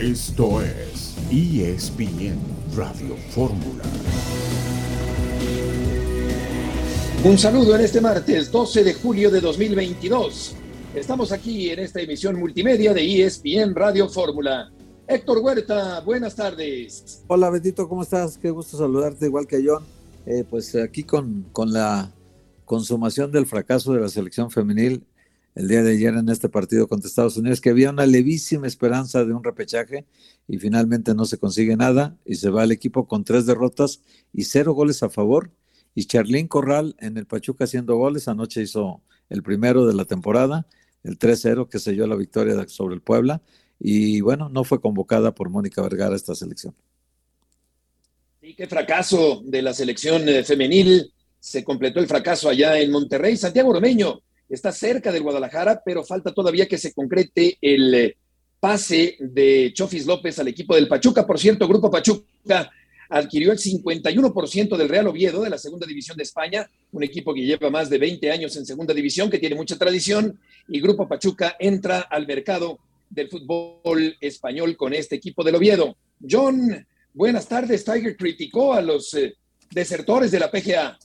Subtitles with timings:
[0.00, 2.38] Esto es ESPN
[2.76, 3.82] Radio Fórmula.
[7.24, 10.54] Un saludo en este martes 12 de julio de 2022.
[10.94, 14.70] Estamos aquí en esta emisión multimedia de ESPN Radio Fórmula.
[15.08, 17.24] Héctor Huerta, buenas tardes.
[17.26, 18.38] Hola Betito, ¿cómo estás?
[18.38, 19.84] Qué gusto saludarte igual que John.
[20.26, 22.14] Eh, pues aquí con, con la
[22.64, 25.07] consumación del fracaso de la selección femenil
[25.58, 29.24] el día de ayer en este partido contra Estados Unidos, que había una levísima esperanza
[29.24, 30.06] de un repechaje
[30.46, 34.00] y finalmente no se consigue nada y se va el equipo con tres derrotas
[34.32, 35.50] y cero goles a favor.
[35.96, 40.64] Y Charlín Corral en el Pachuca haciendo goles, anoche hizo el primero de la temporada,
[41.02, 43.42] el 3-0 que selló la victoria sobre el Puebla
[43.80, 46.72] y bueno, no fue convocada por Mónica Vergara esta selección.
[48.40, 51.12] Sí, qué fracaso de la selección eh, femenil.
[51.40, 53.36] Se completó el fracaso allá en Monterrey.
[53.36, 58.16] Santiago Romeño, está cerca del Guadalajara, pero falta todavía que se concrete el eh,
[58.60, 61.26] pase de Chofis López al equipo del Pachuca.
[61.26, 62.70] Por cierto, Grupo Pachuca
[63.10, 67.42] adquirió el 51% del Real Oviedo de la Segunda División de España, un equipo que
[67.42, 71.56] lleva más de 20 años en Segunda División, que tiene mucha tradición, y Grupo Pachuca
[71.58, 72.78] entra al mercado
[73.08, 75.96] del fútbol español con este equipo del Oviedo.
[76.28, 77.84] John, buenas tardes.
[77.84, 79.34] Tiger criticó a los eh,
[79.70, 80.98] desertores de la PGA.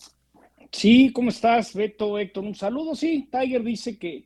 [0.74, 2.44] Sí, ¿cómo estás, Beto, Héctor?
[2.44, 2.96] Un saludo.
[2.96, 4.26] Sí, Tiger dice que,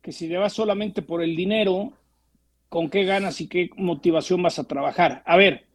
[0.00, 1.92] que si le vas solamente por el dinero,
[2.70, 5.22] ¿con qué ganas y qué motivación vas a trabajar?
[5.26, 5.66] A ver,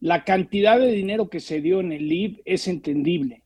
[0.00, 3.42] la cantidad de dinero que se dio en el LIV es entendible.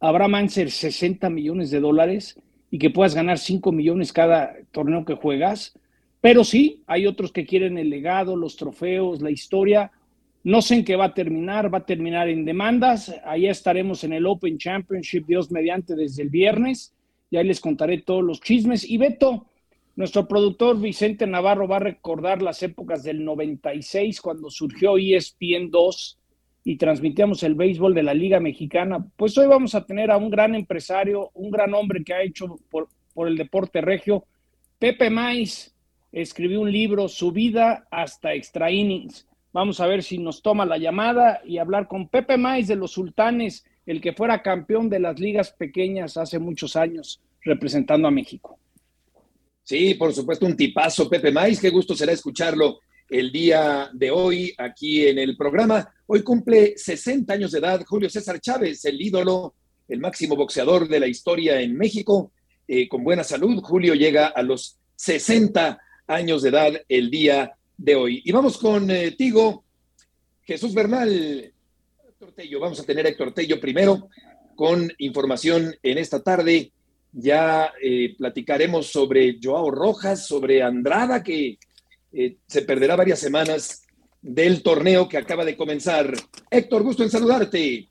[0.00, 5.14] Habrá ser 60 millones de dólares y que puedas ganar 5 millones cada torneo que
[5.14, 5.78] juegas.
[6.22, 9.92] Pero sí, hay otros que quieren el legado, los trofeos, la historia.
[10.44, 13.14] No sé en qué va a terminar, va a terminar en demandas.
[13.24, 16.92] Allá estaremos en el Open Championship, Dios mediante, desde el viernes.
[17.30, 18.88] Ya les contaré todos los chismes.
[18.88, 19.46] Y Beto,
[19.94, 26.18] nuestro productor Vicente Navarro va a recordar las épocas del 96, cuando surgió ESPN 2
[26.64, 29.06] y transmitíamos el béisbol de la Liga Mexicana.
[29.16, 32.58] Pues hoy vamos a tener a un gran empresario, un gran hombre que ha hecho
[32.68, 32.88] por,
[33.28, 34.24] el deporte regio.
[34.80, 35.72] Pepe Mais
[36.10, 40.78] escribió un libro, Su vida hasta extra innings Vamos a ver si nos toma la
[40.78, 45.20] llamada y hablar con Pepe Mais de los Sultanes, el que fuera campeón de las
[45.20, 48.58] ligas pequeñas hace muchos años representando a México.
[49.62, 51.60] Sí, por supuesto, un tipazo, Pepe Mais.
[51.60, 52.78] Qué gusto será escucharlo
[53.10, 55.86] el día de hoy aquí en el programa.
[56.06, 59.54] Hoy cumple 60 años de edad Julio César Chávez, el ídolo,
[59.86, 62.32] el máximo boxeador de la historia en México.
[62.66, 67.96] Eh, con buena salud, Julio llega a los 60 años de edad el día de
[67.96, 68.22] hoy.
[68.24, 69.64] Y vamos con eh, Tigo,
[70.42, 71.52] Jesús Bernal,
[72.08, 72.60] Héctor Tello.
[72.60, 74.08] Vamos a tener a Héctor Tello primero
[74.54, 76.72] con información en esta tarde.
[77.12, 81.58] Ya eh, platicaremos sobre Joao Rojas, sobre Andrada, que
[82.12, 83.82] eh, se perderá varias semanas
[84.20, 86.14] del torneo que acaba de comenzar.
[86.50, 87.88] Héctor, gusto en saludarte.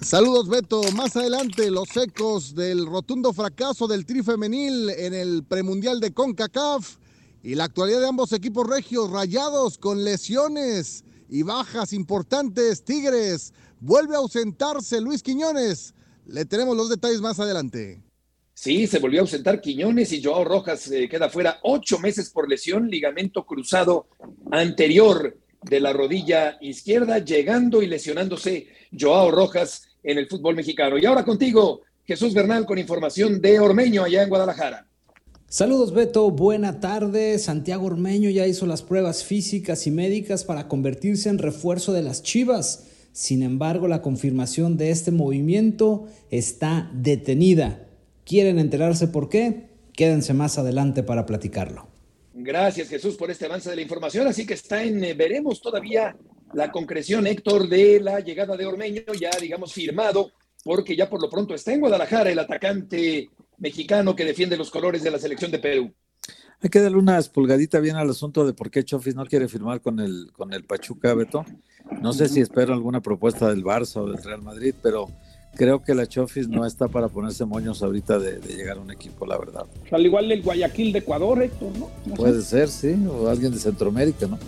[0.00, 6.00] Saludos Beto, más adelante los ecos del rotundo fracaso del tri femenil en el premundial
[6.00, 6.96] de CONCACAF
[7.42, 12.84] y la actualidad de ambos equipos regios rayados con lesiones y bajas importantes.
[12.84, 15.94] Tigres vuelve a ausentarse Luis Quiñones.
[16.26, 18.00] Le tenemos los detalles más adelante.
[18.54, 22.48] Sí, se volvió a ausentar Quiñones y Joao Rojas eh, queda fuera ocho meses por
[22.48, 24.06] lesión, ligamento cruzado
[24.52, 30.98] anterior de la rodilla izquierda, llegando y lesionándose Joao Rojas en el fútbol mexicano.
[30.98, 34.86] Y ahora contigo, Jesús Bernal, con información de Ormeño allá en Guadalajara.
[35.52, 37.38] Saludos Beto, buena tarde.
[37.38, 42.22] Santiago Ormeño ya hizo las pruebas físicas y médicas para convertirse en refuerzo de las
[42.22, 42.88] Chivas.
[43.12, 47.86] Sin embargo, la confirmación de este movimiento está detenida.
[48.24, 49.66] ¿Quieren enterarse por qué?
[49.92, 51.86] Quédense más adelante para platicarlo.
[52.32, 54.26] Gracias Jesús por este avance de la información.
[54.26, 56.16] Así que está en, eh, veremos todavía
[56.54, 60.30] la concreción, Héctor, de la llegada de Ormeño, ya digamos firmado,
[60.64, 63.28] porque ya por lo pronto está en Guadalajara el atacante
[63.62, 65.94] mexicano que defiende los colores de la selección de Perú.
[66.60, 69.80] Hay que darle una espulgadita bien al asunto de por qué Chofis no quiere firmar
[69.80, 71.44] con el, con el Pachuca, Beto.
[72.00, 75.08] No sé si espero alguna propuesta del Barça o del Real Madrid, pero
[75.56, 79.26] creo que la Chofis no está para ponerse moños ahorita de, llegar a un equipo,
[79.26, 79.66] la verdad.
[79.90, 82.14] Al igual del Guayaquil de Ecuador, Héctor, ¿no?
[82.14, 84.38] Puede ser, sí, o alguien de Centroamérica, ¿no?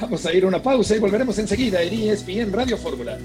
[0.00, 3.18] Vamos a ir a una pausa y volveremos enseguida en ESPN Radio Fórmula.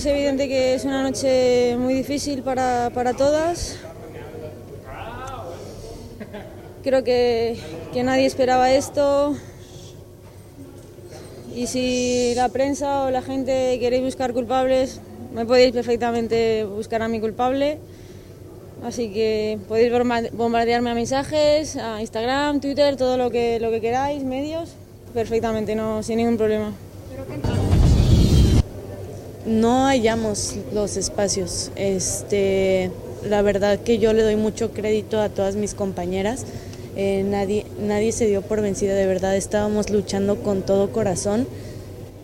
[0.00, 3.76] Es evidente que es una noche muy difícil para, para todas.
[6.82, 7.58] Creo que,
[7.92, 9.36] que, nadie esperaba esto.
[11.54, 15.02] Y si la prensa o la gente queréis buscar culpables,
[15.34, 17.78] me podéis perfectamente buscar a mi culpable.
[18.82, 19.92] Así que podéis
[20.32, 24.70] bombardearme a mensajes, a Instagram, Twitter, todo lo que, lo que queráis, medios,
[25.12, 26.72] perfectamente, no, sin ningún problema.
[29.46, 31.70] No hallamos los espacios.
[31.76, 32.90] Este,
[33.28, 36.44] la verdad que yo le doy mucho crédito a todas mis compañeras.
[36.96, 41.46] Eh, nadie, nadie se dio por vencida, de verdad estábamos luchando con todo corazón,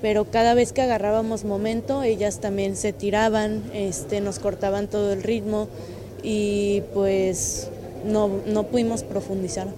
[0.03, 5.23] pero cada vez que agarrábamos momento, ellas también se tiraban, este, nos cortaban todo el
[5.23, 5.69] ritmo
[6.23, 7.71] y pues
[8.05, 9.69] no, no pudimos profundizar.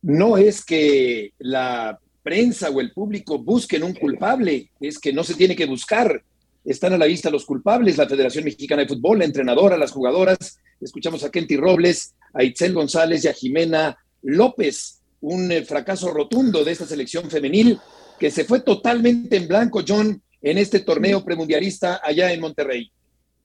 [0.00, 5.34] No es que la prensa o el público busquen un culpable, es que no se
[5.34, 6.24] tiene que buscar.
[6.64, 10.58] Están a la vista los culpables, la Federación Mexicana de Fútbol, la entrenadora, las jugadoras.
[10.80, 15.02] Escuchamos a Kenty Robles, a Itzel González y a Jimena López.
[15.20, 17.78] Un eh, fracaso rotundo de esta selección femenil
[18.18, 22.90] que se fue totalmente en blanco, John, en este torneo premundialista allá en Monterrey.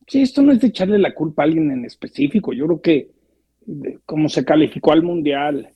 [0.07, 2.51] Sí, esto no es de echarle la culpa a alguien en específico.
[2.51, 3.11] Yo creo que
[4.07, 5.71] como se calificó al mundial,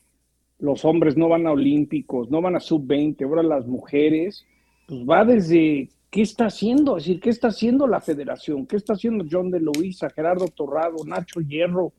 [0.59, 4.45] los hombres no van a olímpicos, no van a sub-20, ahora las mujeres,
[4.87, 8.93] pues va desde qué está haciendo, es decir, qué está haciendo la federación, qué está
[8.93, 11.91] haciendo John de Luisa, Gerardo Torrado, Nacho Hierro,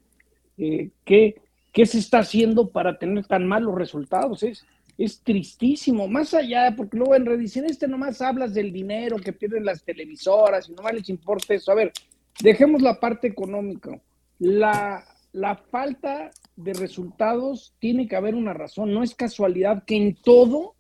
[0.57, 1.37] eh, ¿qué,
[1.77, 4.43] qué se está haciendo para tener tan malos resultados.
[4.43, 4.65] Es,
[4.97, 9.67] es tristísimo, más allá, porque luego en redicen este nomás hablas del dinero que pierden
[9.67, 11.71] las televisoras y nomás les importa eso.
[11.71, 11.93] A ver,
[12.41, 14.01] dejemos la parte económica.
[14.39, 20.15] La, la falta de resultados tiene que haber una razón, no es casualidad que en
[20.15, 20.75] todo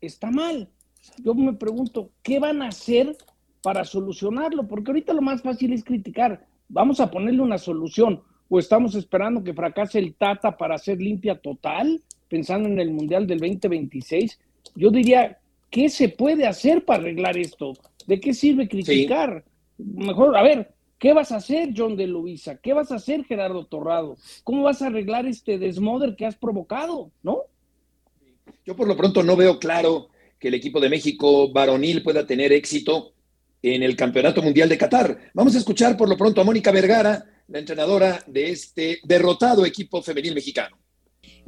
[0.00, 0.68] está mal.
[1.22, 3.16] Yo me pregunto, ¿qué van a hacer
[3.62, 4.66] para solucionarlo?
[4.68, 6.46] Porque ahorita lo más fácil es criticar.
[6.68, 8.22] Vamos a ponerle una solución.
[8.48, 12.02] ¿O estamos esperando que fracase el Tata para hacer limpia total?
[12.34, 14.40] pensando en el Mundial del 2026,
[14.74, 15.38] yo diría,
[15.70, 17.74] ¿qué se puede hacer para arreglar esto?
[18.08, 19.44] ¿De qué sirve criticar?
[19.78, 22.56] Mejor, a ver, ¿qué vas a hacer, John de Luisa?
[22.56, 24.16] ¿Qué vas a hacer, Gerardo Torrado?
[24.42, 27.10] ¿Cómo vas a arreglar este desmoder que has provocado?
[27.22, 27.42] ¿No?
[28.64, 30.08] Yo por lo pronto no veo claro
[30.38, 33.12] que el equipo de México varonil pueda tener éxito
[33.62, 35.30] en el Campeonato Mundial de Qatar.
[35.32, 40.02] Vamos a escuchar por lo pronto a Mónica Vergara, la entrenadora de este derrotado equipo
[40.02, 40.76] femenil mexicano.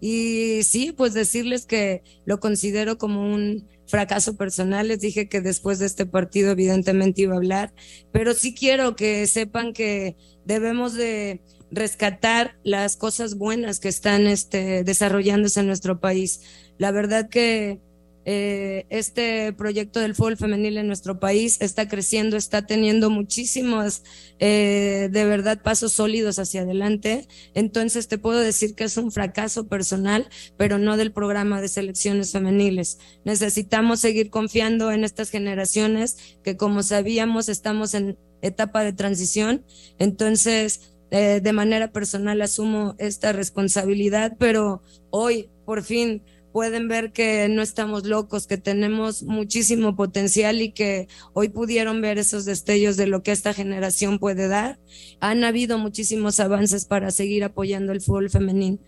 [0.00, 4.88] Y sí, pues decirles que lo considero como un fracaso personal.
[4.88, 7.72] Les dije que después de este partido evidentemente iba a hablar,
[8.12, 11.40] pero sí quiero que sepan que debemos de
[11.70, 16.40] rescatar las cosas buenas que están este, desarrollándose en nuestro país.
[16.78, 17.80] La verdad que
[18.28, 24.02] eh, este proyecto del fútbol femenil en nuestro país está creciendo, está teniendo muchísimos,
[24.40, 27.28] eh, de verdad, pasos sólidos hacia adelante.
[27.54, 32.32] Entonces te puedo decir que es un fracaso personal, pero no del programa de selecciones
[32.32, 32.98] femeniles.
[33.24, 39.64] Necesitamos seguir confiando en estas generaciones que, como sabíamos, estamos en etapa de transición.
[40.00, 46.24] Entonces, eh, de manera personal asumo esta responsabilidad, pero hoy, por fin,
[46.56, 52.16] pueden ver que no estamos locos, que tenemos muchísimo potencial y que hoy pudieron ver
[52.16, 54.78] esos destellos de lo que esta generación puede dar.
[55.20, 58.78] Han habido muchísimos avances para seguir apoyando el fútbol femenino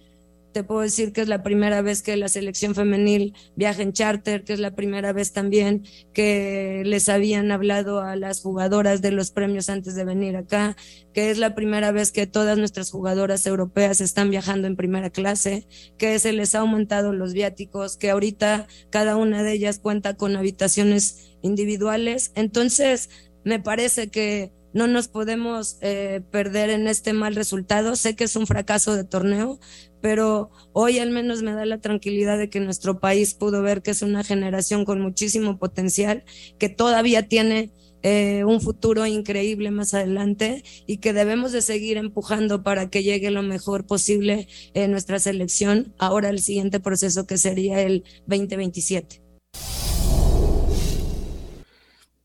[0.53, 4.45] te puedo decir que es la primera vez que la selección femenil viaja en charter,
[4.45, 9.31] que es la primera vez también que les habían hablado a las jugadoras de los
[9.31, 10.76] premios antes de venir acá,
[11.12, 15.67] que es la primera vez que todas nuestras jugadoras europeas están viajando en primera clase,
[15.97, 20.37] que se les ha aumentado los viáticos, que ahorita cada una de ellas cuenta con
[20.37, 22.33] habitaciones individuales.
[22.35, 23.11] Entonces,
[23.45, 27.96] me parece que no nos podemos eh, perder en este mal resultado.
[27.96, 29.58] Sé que es un fracaso de torneo,
[30.00, 33.90] pero hoy al menos me da la tranquilidad de que nuestro país pudo ver que
[33.90, 36.25] es una generación con muchísimo potencial,
[36.58, 37.72] que todavía tiene
[38.02, 43.32] eh, un futuro increíble más adelante y que debemos de seguir empujando para que llegue
[43.32, 49.20] lo mejor posible en nuestra selección ahora el siguiente proceso que sería el 2027.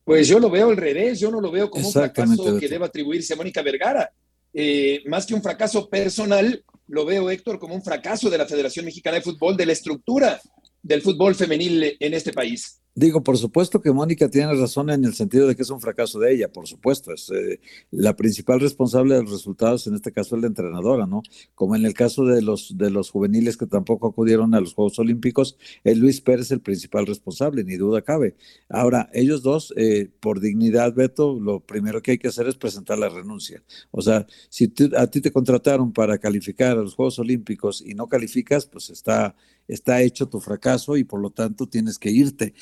[0.04, 2.88] Pues yo lo veo al revés, yo no lo veo como un fracaso que deba
[2.88, 4.12] atribuirse a Mónica Vergara.
[4.54, 8.86] Eh, más que un fracaso personal, lo veo, Héctor, como un fracaso de la Federación
[8.86, 10.40] Mexicana de Fútbol, de la estructura
[10.84, 12.84] del fútbol femenil en este país.
[12.96, 16.20] Digo, por supuesto que Mónica tiene razón en el sentido de que es un fracaso
[16.20, 17.12] de ella, por supuesto.
[17.12, 17.60] Es eh,
[17.90, 21.24] la principal responsable de los resultados, en este caso es la entrenadora, ¿no?
[21.56, 25.00] Como en el caso de los, de los juveniles que tampoco acudieron a los Juegos
[25.00, 28.36] Olímpicos, es Luis Pérez el principal responsable, ni duda cabe.
[28.70, 33.00] Ahora, ellos dos, eh, por dignidad, Beto, lo primero que hay que hacer es presentar
[33.00, 33.64] la renuncia.
[33.90, 38.08] O sea, si a ti te contrataron para calificar a los Juegos Olímpicos y no
[38.08, 39.36] calificas, pues está
[39.68, 42.54] está hecho tu fracaso y por lo tanto tienes que irte.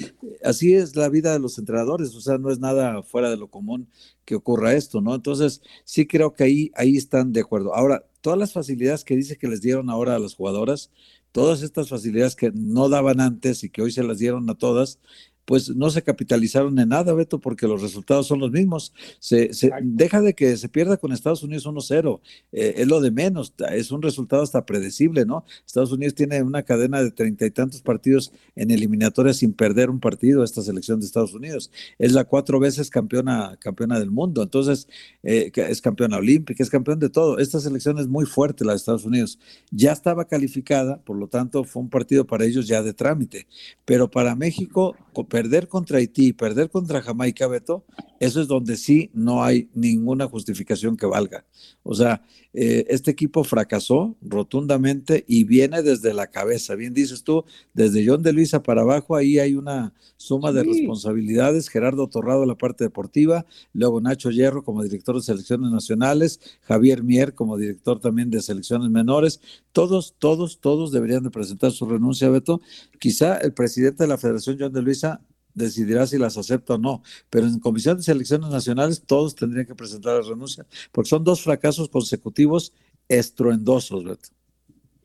[0.44, 3.50] Así es la vida de los entrenadores, o sea, no es nada fuera de lo
[3.50, 3.88] común
[4.26, 5.16] que ocurra esto, ¿no?
[5.16, 7.74] Entonces, sí creo que ahí, ahí están de acuerdo.
[7.76, 10.92] Ahora, todas las facilidades que dice que les dieron ahora a las jugadoras,
[11.32, 15.00] todas estas facilidades que no daban antes y que hoy se las dieron a todas,
[15.46, 18.94] pues no se capitalizaron en nada, Beto, porque los resultados son los mismos.
[19.20, 22.22] Se, deja de que se pierda con Estados Unidos 1-0,
[22.52, 25.46] eh, es lo de menos, es un resultado hasta predecible, ¿no?
[25.66, 30.00] Estados Unidos tiene una cadena de treinta y tantos partidos en eliminatorias sin perder un
[30.00, 31.72] partido, esta selección de Estados Unidos.
[31.98, 34.88] Es la cuatro veces campeona, campeona del mundo, entonces
[35.24, 37.40] eh, es campeona olímpica, es campeón de todo.
[37.40, 39.40] Esta selección es muy fuerte, la de Estados Unidos.
[39.72, 43.48] Ya estaba calificada, por lo tanto fue un partido para ellos ya de trámite,
[43.86, 44.96] pero para México
[45.32, 47.86] perder contra Haití y perder contra Jamaica, Beto,
[48.20, 51.46] eso es donde sí no hay ninguna justificación que valga.
[51.84, 52.22] O sea,
[52.54, 56.76] eh, este equipo fracasó rotundamente y viene desde la cabeza.
[56.76, 61.70] Bien dices tú, desde John de Luisa para abajo, ahí hay una suma de responsabilidades.
[61.70, 67.34] Gerardo Torrado, la parte deportiva, luego Nacho Hierro como director de selecciones nacionales, Javier Mier
[67.34, 69.40] como director también de selecciones menores.
[69.72, 72.62] Todos, todos, todos deberían de presentar su renuncia, Beto.
[73.00, 75.22] Quizá el presidente de la Federación, John de Luisa,
[75.54, 77.04] decidirá si las acepta o no.
[77.30, 81.42] Pero en Comisión de Selecciones Nacionales todos tendrían que presentar la renuncia, porque son dos
[81.42, 82.74] fracasos consecutivos
[83.08, 84.30] estruendosos, Beto.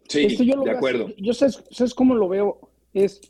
[0.08, 1.08] Sí, yo de acuerdo.
[1.16, 3.20] yo sé, sabes cómo lo veo, es,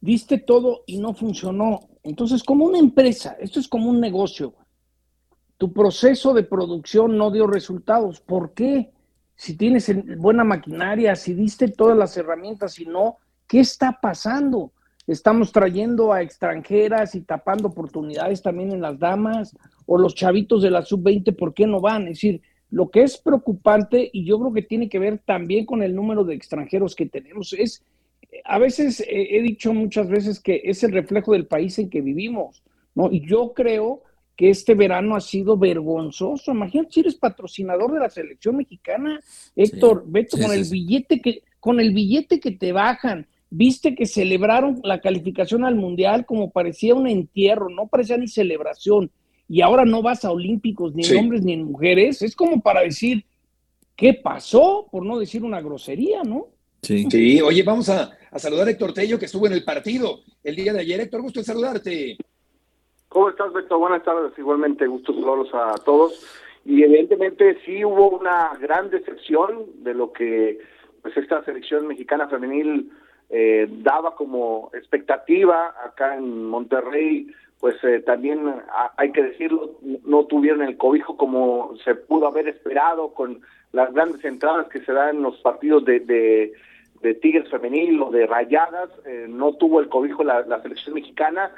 [0.00, 1.88] diste todo y no funcionó.
[2.02, 4.54] Entonces, como una empresa, esto es como un negocio.
[5.58, 8.20] Tu proceso de producción no dio resultados.
[8.20, 8.92] ¿Por qué?
[9.36, 14.72] Si tienes buena maquinaria, si diste todas las herramientas, si no, ¿qué está pasando?
[15.06, 19.56] Estamos trayendo a extranjeras y tapando oportunidades también en las damas,
[19.86, 22.02] o los chavitos de la sub-20, ¿por qué no van?
[22.02, 25.82] Es decir, lo que es preocupante, y yo creo que tiene que ver también con
[25.82, 27.84] el número de extranjeros que tenemos, es,
[28.44, 32.62] a veces he dicho muchas veces que es el reflejo del país en que vivimos,
[32.94, 33.10] ¿no?
[33.12, 34.02] Y yo creo
[34.36, 36.52] que este verano ha sido vergonzoso.
[36.52, 39.20] Imagínate si eres patrocinador de la selección mexicana,
[39.54, 44.80] Héctor, vete con el billete que, con el billete que te bajan, viste que celebraron
[44.82, 49.12] la calificación al Mundial como parecía un entierro, no parecía ni celebración,
[49.48, 52.80] y ahora no vas a Olímpicos ni en hombres ni en mujeres, es como para
[52.80, 53.24] decir,
[53.94, 54.88] ¿qué pasó?
[54.90, 56.48] Por no decir una grosería, ¿no?
[56.82, 57.06] Sí.
[57.08, 60.72] Sí, oye, vamos a, saludar a Héctor Tello, que estuvo en el partido el día
[60.72, 61.00] de ayer.
[61.00, 62.16] Héctor, gusto en saludarte.
[63.08, 63.78] ¿Cómo estás, Beto?
[63.78, 66.26] Buenas tardes, igualmente, gusto saludarlos a todos.
[66.64, 70.58] Y evidentemente sí hubo una gran decepción de lo que
[71.02, 72.90] pues esta selección mexicana femenil
[73.36, 77.26] eh, daba como expectativa acá en Monterrey,
[77.58, 78.48] pues eh, también
[78.96, 79.72] hay que decirlo,
[80.04, 83.40] no tuvieron el cobijo como se pudo haber esperado con
[83.72, 86.52] las grandes entradas que se dan en los partidos de, de,
[87.20, 91.50] Tigres femenil o de Rayadas, eh, no tuvo el cobijo la, selección mexicana,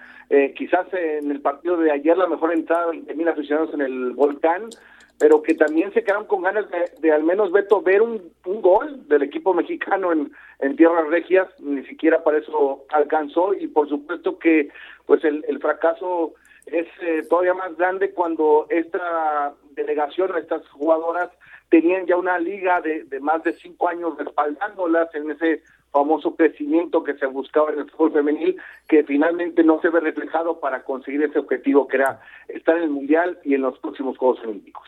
[0.57, 4.71] quizás en el partido de ayer la mejor entrada, 20 mil aficionados en el Volcán,
[5.19, 6.67] pero que también se quedaron con ganas
[7.01, 10.31] de, al menos Beto ver un, un, gol del equipo mexicano en,
[10.61, 14.71] en tierras regias, ni siquiera para eso alcanzó y por supuesto que
[15.07, 16.35] pues el, el fracaso
[16.67, 21.31] es eh, todavía más grande cuando esta delegación, estas jugadoras
[21.71, 27.03] tenían ya una liga de, de más de cinco años respaldándolas en ese famoso crecimiento
[27.03, 28.57] que se buscaba en el fútbol femenil,
[28.89, 32.91] que finalmente no se ve reflejado para conseguir ese objetivo que era estar en el
[32.91, 34.87] Mundial y en los próximos Juegos Olímpicos.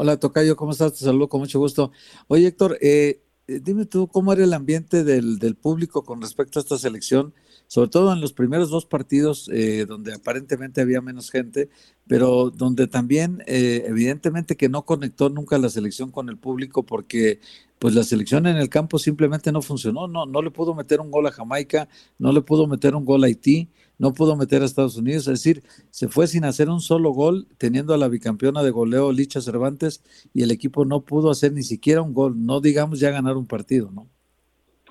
[0.00, 0.92] Hola, Tocayo, ¿cómo estás?
[0.92, 1.90] Te saludo con mucho gusto.
[2.28, 6.60] Oye, Héctor, eh, eh, dime tú, ¿cómo era el ambiente del, del, público con respecto
[6.60, 7.34] a esta selección?
[7.68, 11.68] Sobre todo en los primeros dos partidos, eh, donde aparentemente había menos gente,
[12.08, 17.40] pero donde también, evidentemente, que no conectó nunca la selección con el público, porque
[17.78, 21.10] pues la selección en el campo simplemente no funcionó, no, no le pudo meter un
[21.10, 24.64] gol a Jamaica, no le pudo meter un gol a Haití, no pudo meter a
[24.64, 28.62] Estados Unidos, es decir, se fue sin hacer un solo gol, teniendo a la bicampeona
[28.62, 32.60] de goleo Licha Cervantes, y el equipo no pudo hacer ni siquiera un gol, no
[32.60, 34.08] digamos ya ganar un partido, ¿no?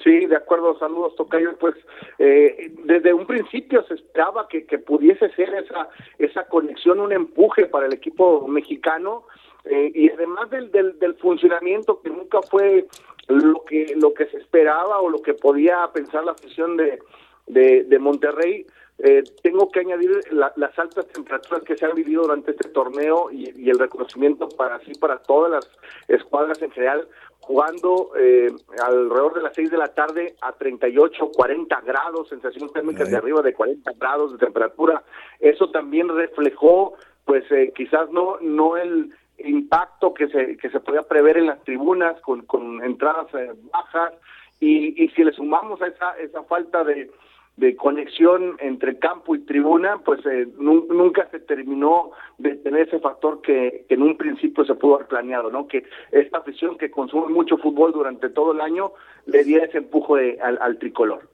[0.04, 1.76] Sí, de acuerdo, saludos Tocayo, pues
[2.20, 5.90] eh, desde un principio se esperaba que, que pudiese ser esa,
[6.20, 9.24] esa conexión, un empuje para el equipo mexicano,
[9.66, 12.86] eh, y además del, del, del, funcionamiento que nunca fue
[13.28, 17.00] lo que lo que se esperaba o lo que podía pensar la afición de,
[17.48, 18.66] de, de Monterrey,
[19.00, 23.70] eh, tengo que añadir las altas temperaturas que se han vivido durante este torneo y,
[23.70, 25.70] el reconocimiento para sí, para todas las
[26.08, 27.08] escuadras en general,
[27.40, 28.52] jugando eh,
[28.84, 33.44] alrededor de las 6 de la tarde a 38, 40 grados, sensación térmica de arriba
[33.44, 35.04] de 40 grados de temperatura.
[35.40, 41.04] Eso también reflejó, pues eh, quizás no, no el impacto que se, que se podía
[41.04, 43.28] prever en las tribunas con, con entradas
[43.72, 44.14] bajas
[44.60, 47.12] y, y si le sumamos a esa, esa falta de,
[47.58, 53.42] de conexión entre campo y tribuna, pues eh, nunca se terminó de tener ese factor
[53.42, 55.68] que, en un principio se pudo haber planeado, ¿no?
[55.68, 58.92] Que esta afición que consume mucho fútbol durante todo el año
[59.26, 61.28] le diera ese empuje al, tricolor.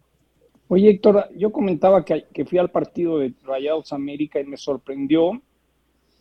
[0.69, 5.41] Oye, Héctor, yo comentaba que, que fui al partido de Rayados América y me sorprendió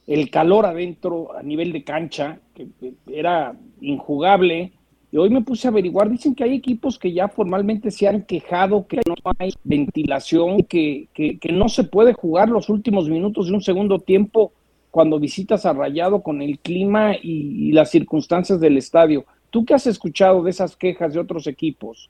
[0.08, 2.66] el calor adentro a nivel de cancha, que
[3.06, 4.72] era injugable
[5.12, 8.22] y hoy me puse a averiguar, dicen que hay equipos que ya formalmente se han
[8.22, 13.52] quejado que no hay ventilación, que, que, no se puede jugar los últimos minutos de
[13.52, 14.52] un segundo tiempo
[14.90, 19.26] cuando visitas a Rayado con el clima y, las circunstancias del estadio.
[19.50, 22.08] ¿Tú qué has escuchado de esas quejas de otros equipos?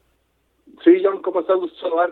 [0.84, 1.58] Sí, John, ¿cómo estás?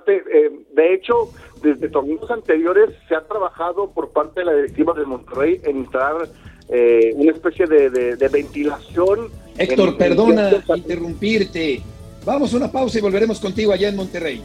[0.09, 1.31] Eh, de hecho,
[1.63, 6.29] desde torneos anteriores se ha trabajado por parte de la directiva de Monterrey en instalar
[6.73, 9.29] eh, una especie de, ventilación.
[9.59, 11.83] Héctor, perdona interrumpirte.
[12.25, 14.43] Vamos a una pausa y volveremos contigo allá en Monterrey.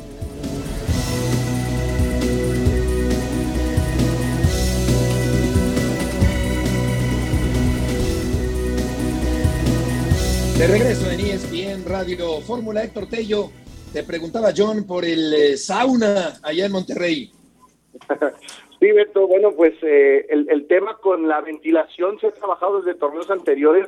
[10.57, 13.51] De regreso en ESPN Radio Fórmula Héctor Tello.
[13.91, 17.31] Te preguntaba John por el eh, sauna allá en Monterrey.
[18.79, 23.29] Sí, Beto, bueno, pues eh, el, tema con la ventilación se ha trabajado desde torneos
[23.31, 23.87] anteriores.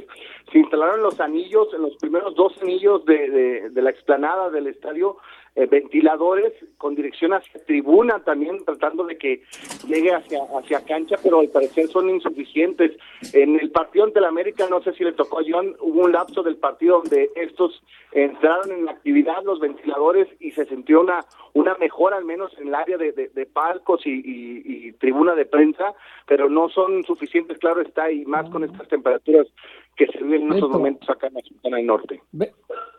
[0.51, 5.17] Se instalaron los anillos, en los primeros dos anillos de, de la explanada del estadio,
[5.57, 9.41] eh, ventiladores con dirección hacia tribuna también, tratando de que
[9.87, 12.91] llegue hacia, hacia cancha, pero al parecer son insuficientes.
[13.33, 16.11] En el partido ante la América, no sé si le tocó a John, hubo un
[16.11, 21.25] lapso del partido donde estos entraron en la actividad, los ventiladores, y se sintió una,
[21.57, 25.93] una mejora al menos en el área de, de, palcos y, y, tribuna de prensa,
[26.27, 29.47] pero no son suficientes, claro está, y más con estas temperaturas
[29.95, 32.21] que se viven en estos momentos acá en la zona del norte.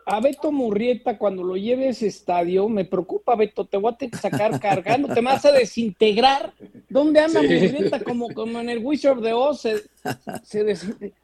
[0.05, 3.95] A Beto Murrieta, cuando lo lleve a ese estadio, me preocupa, Beto, te voy a
[3.95, 6.51] tener que sacar cargando, te vas a desintegrar.
[6.89, 8.03] ¿Dónde anda Murrieta?
[8.03, 10.75] Como, como en el Wizard de Oz, se,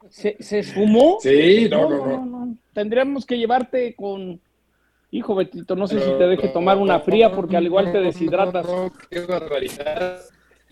[0.08, 1.18] se, esfumó.
[1.20, 4.40] Sí, no no, no Tendríamos que llevarte con,
[5.10, 8.66] hijo Betito, no sé si te deje tomar una fría porque al igual te deshidratas.
[9.10, 10.20] qué barbaridad.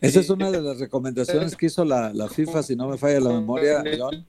[0.01, 3.21] Esa es una de las recomendaciones que hizo la, la FIFA, si no me falla
[3.21, 4.27] la memoria, John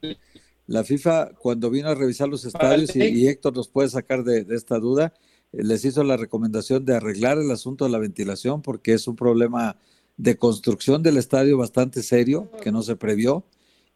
[0.67, 4.79] la FIFA, cuando vino a revisar los estadios, y, Héctor nos puede sacar de, esta
[4.79, 5.13] duda,
[5.51, 9.15] eh, les hizo la recomendación de arreglar el asunto de la ventilación porque es un
[9.15, 9.77] problema
[10.17, 13.45] de construcción del estadio bastante serio que no se previó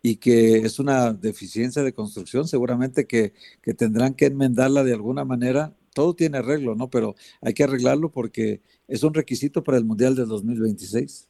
[0.02, 5.26] y que es una deficiencia de construcción, seguramente que, que tendrán que enmendarla de alguna
[5.26, 5.74] manera.
[6.00, 6.90] Todo tiene arreglo, ¿no?
[6.90, 11.30] Pero hay que arreglarlo porque es un requisito para el Mundial de 2026.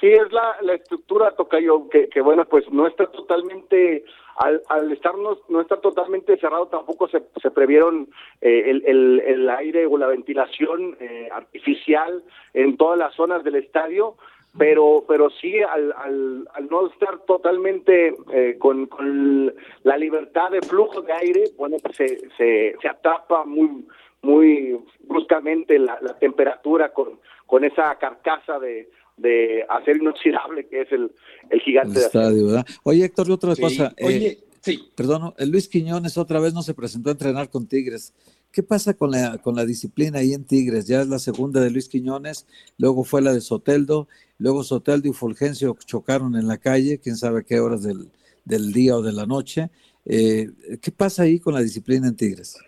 [0.00, 4.04] Sí, es la, la estructura, Tocayo, que, que bueno, pues no está totalmente
[4.36, 8.08] al, al estarnos, no estar totalmente cerrado, tampoco se, se previeron
[8.40, 12.22] eh, el, el, el, aire o la ventilación eh, artificial
[12.54, 14.14] en todas las zonas del estadio,
[14.56, 20.62] pero pero sí al, al, al no estar totalmente eh, con, con, la libertad de
[20.62, 23.86] flujo de aire, bueno, pues se, se, se atrapa muy
[24.22, 30.92] muy bruscamente la, la temperatura con, con esa carcasa de, de hacer inoxidable que es
[30.92, 31.10] el,
[31.50, 32.66] el gigante estadio, ¿verdad?
[32.82, 33.92] Oye, Héctor, otra cosa.
[33.96, 34.90] Eh, oye, sí.
[34.94, 38.12] Perdón, el Luis Quiñones otra vez no se presentó a entrenar con Tigres.
[38.50, 40.86] ¿Qué pasa con la, con la disciplina ahí en Tigres?
[40.86, 42.46] Ya es la segunda de Luis Quiñones,
[42.78, 44.08] luego fue la de Soteldo,
[44.38, 48.10] luego Soteldo y Fulgencio chocaron en la calle, quién sabe qué horas del,
[48.44, 49.70] del día o de la noche.
[50.06, 50.48] Eh,
[50.80, 52.58] ¿Qué pasa ahí con la disciplina en Tigres?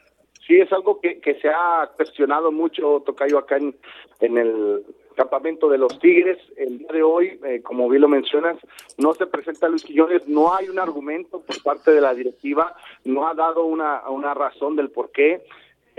[0.47, 3.75] Sí, es algo que, que se ha cuestionado mucho, Tocayo, acá en,
[4.21, 4.85] en el
[5.17, 6.39] campamento de los Tigres.
[6.57, 8.59] El día de hoy, eh, como bien lo mencionas,
[8.99, 13.29] no se presenta Luis Quiñones, no hay un argumento por parte de la directiva, no
[13.29, 15.43] ha dado una, una razón del por qué.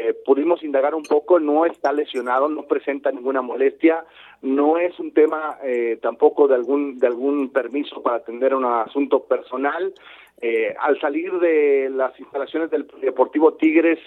[0.04, 4.04] Eh, pudimos indagar un poco, no está lesionado, no presenta ninguna molestia,
[4.42, 9.26] no es un tema eh, tampoco de algún de algún permiso para atender un asunto
[9.26, 9.94] personal.
[10.44, 14.00] Eh, al salir de las instalaciones del Deportivo Tigres,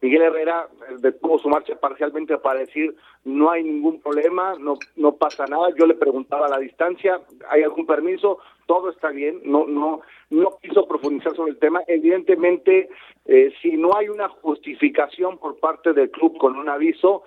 [0.00, 5.16] Miguel Herrera eh, detuvo su marcha parcialmente para decir no hay ningún problema, no, no
[5.16, 5.68] pasa nada.
[5.78, 8.38] Yo le preguntaba a la distancia, ¿hay algún permiso?
[8.66, 10.00] Todo está bien, no, no,
[10.30, 11.82] no quiso profundizar sobre el tema.
[11.86, 12.88] Evidentemente,
[13.26, 17.22] eh, si no hay una justificación por parte del club con un aviso,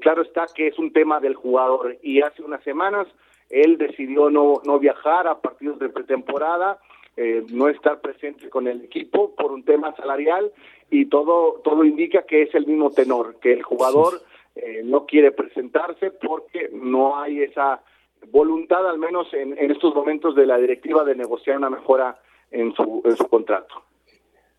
[0.00, 1.98] claro está que es un tema del jugador.
[2.00, 3.08] Y hace unas semanas
[3.50, 6.78] él decidió no, no viajar a partidos de pretemporada
[7.16, 10.52] eh, no estar presente con el equipo por un tema salarial
[10.90, 14.22] y todo, todo indica que es el mismo tenor, que el jugador
[14.54, 17.82] eh, no quiere presentarse porque no hay esa
[18.30, 22.18] voluntad, al menos en, estos momentos de la directiva, de negociar una mejora
[22.50, 23.82] en su, en su contrato.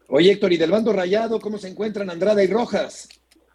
[0.09, 3.09] Oye, Héctor, ¿y del bando rayado cómo se encuentran Andrada y Rojas?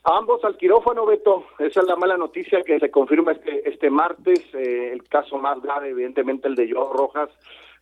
[0.05, 1.45] ambos al quirófano, Beto.
[1.59, 4.41] Esa es la mala noticia que se confirma este, este martes.
[4.55, 7.31] Eh, el caso más grave, evidentemente, el de Joao Rojas,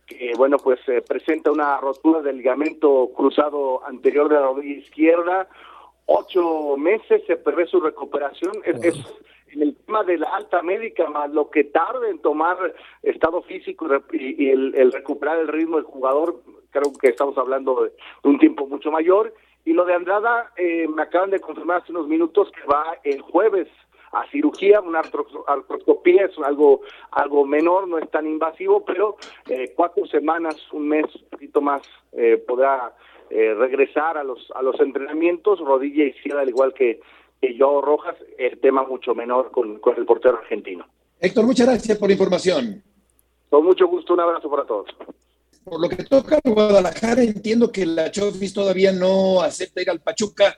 [0.09, 5.47] que, bueno, pues eh, presenta una rotura del ligamento cruzado anterior de la rodilla izquierda.
[6.07, 8.53] Ocho meses se prevé su recuperación.
[8.65, 8.95] Es,
[9.51, 12.57] en el tema de la alta médica, más lo que tarde en tomar
[13.03, 16.41] estado físico y, el, recuperar el ritmo del jugador,
[16.71, 17.91] creo que estamos hablando de
[18.23, 19.33] un tiempo mucho mayor
[19.65, 23.21] y lo de Andrada, eh, me acaban de confirmar hace unos minutos que va el
[23.21, 23.67] jueves
[24.11, 29.17] a cirugía, una artroscopía es algo algo menor, no es tan invasivo, pero
[29.47, 32.93] eh, cuatro semanas, un mes, un poquito más, eh, podrá
[33.29, 36.99] regresar a los a los entrenamientos, rodilla izquierda, al igual que,
[37.39, 40.87] que yo Rojas, el tema mucho menor con, con el portero argentino.
[41.19, 42.81] Héctor, muchas gracias por la información.
[43.49, 44.89] Con mucho gusto, un abrazo para todos.
[45.63, 49.99] Por lo que toca a Guadalajara, entiendo que la Chofis todavía no acepta ir al
[49.99, 50.57] Pachuca.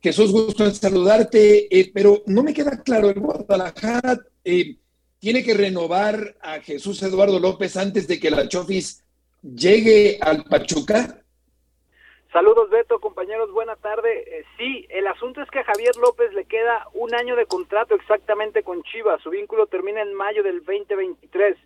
[0.00, 4.76] Jesús, gusto en saludarte, eh, pero no me queda claro, el Guadalajara eh,
[5.18, 9.04] tiene que renovar a Jesús Eduardo López antes de que la Chofis
[9.42, 11.22] llegue al Pachuca.
[12.32, 14.22] Saludos Beto, compañeros, buena tarde.
[14.26, 17.96] Eh, sí, el asunto es que a Javier López le queda un año de contrato
[17.96, 19.20] exactamente con Chivas.
[19.22, 21.56] Su vínculo termina en mayo del 2023.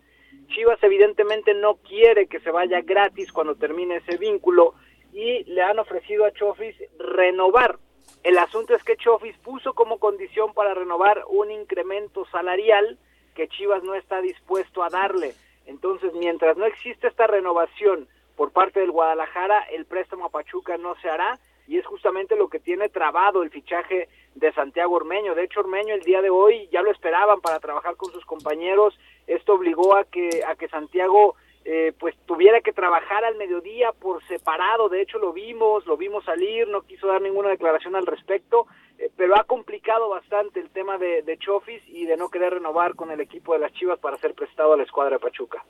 [0.48, 4.74] Chivas evidentemente no quiere que se vaya gratis cuando termine ese vínculo
[5.12, 7.78] y le han ofrecido a Chofis renovar.
[8.22, 12.98] El asunto es que Chofis puso como condición para renovar un incremento salarial
[13.34, 15.34] que Chivas no está dispuesto a darle.
[15.66, 20.94] Entonces, mientras no existe esta renovación por parte del Guadalajara, el préstamo a Pachuca no
[21.00, 25.34] se hará y es justamente lo que tiene trabado el fichaje de Santiago Ormeño.
[25.34, 28.98] De hecho, Ormeño el día de hoy ya lo esperaban para trabajar con sus compañeros.
[29.26, 34.22] Esto obligó a que, a que Santiago eh, pues tuviera que trabajar al mediodía por
[34.26, 34.88] separado.
[34.88, 38.66] De hecho, lo vimos, lo vimos salir, no quiso dar ninguna declaración al respecto,
[38.98, 42.94] eh, pero ha complicado bastante el tema de, de Chofis y de no querer renovar
[42.96, 45.64] con el equipo de las Chivas para ser prestado a la escuadra de Pachuca.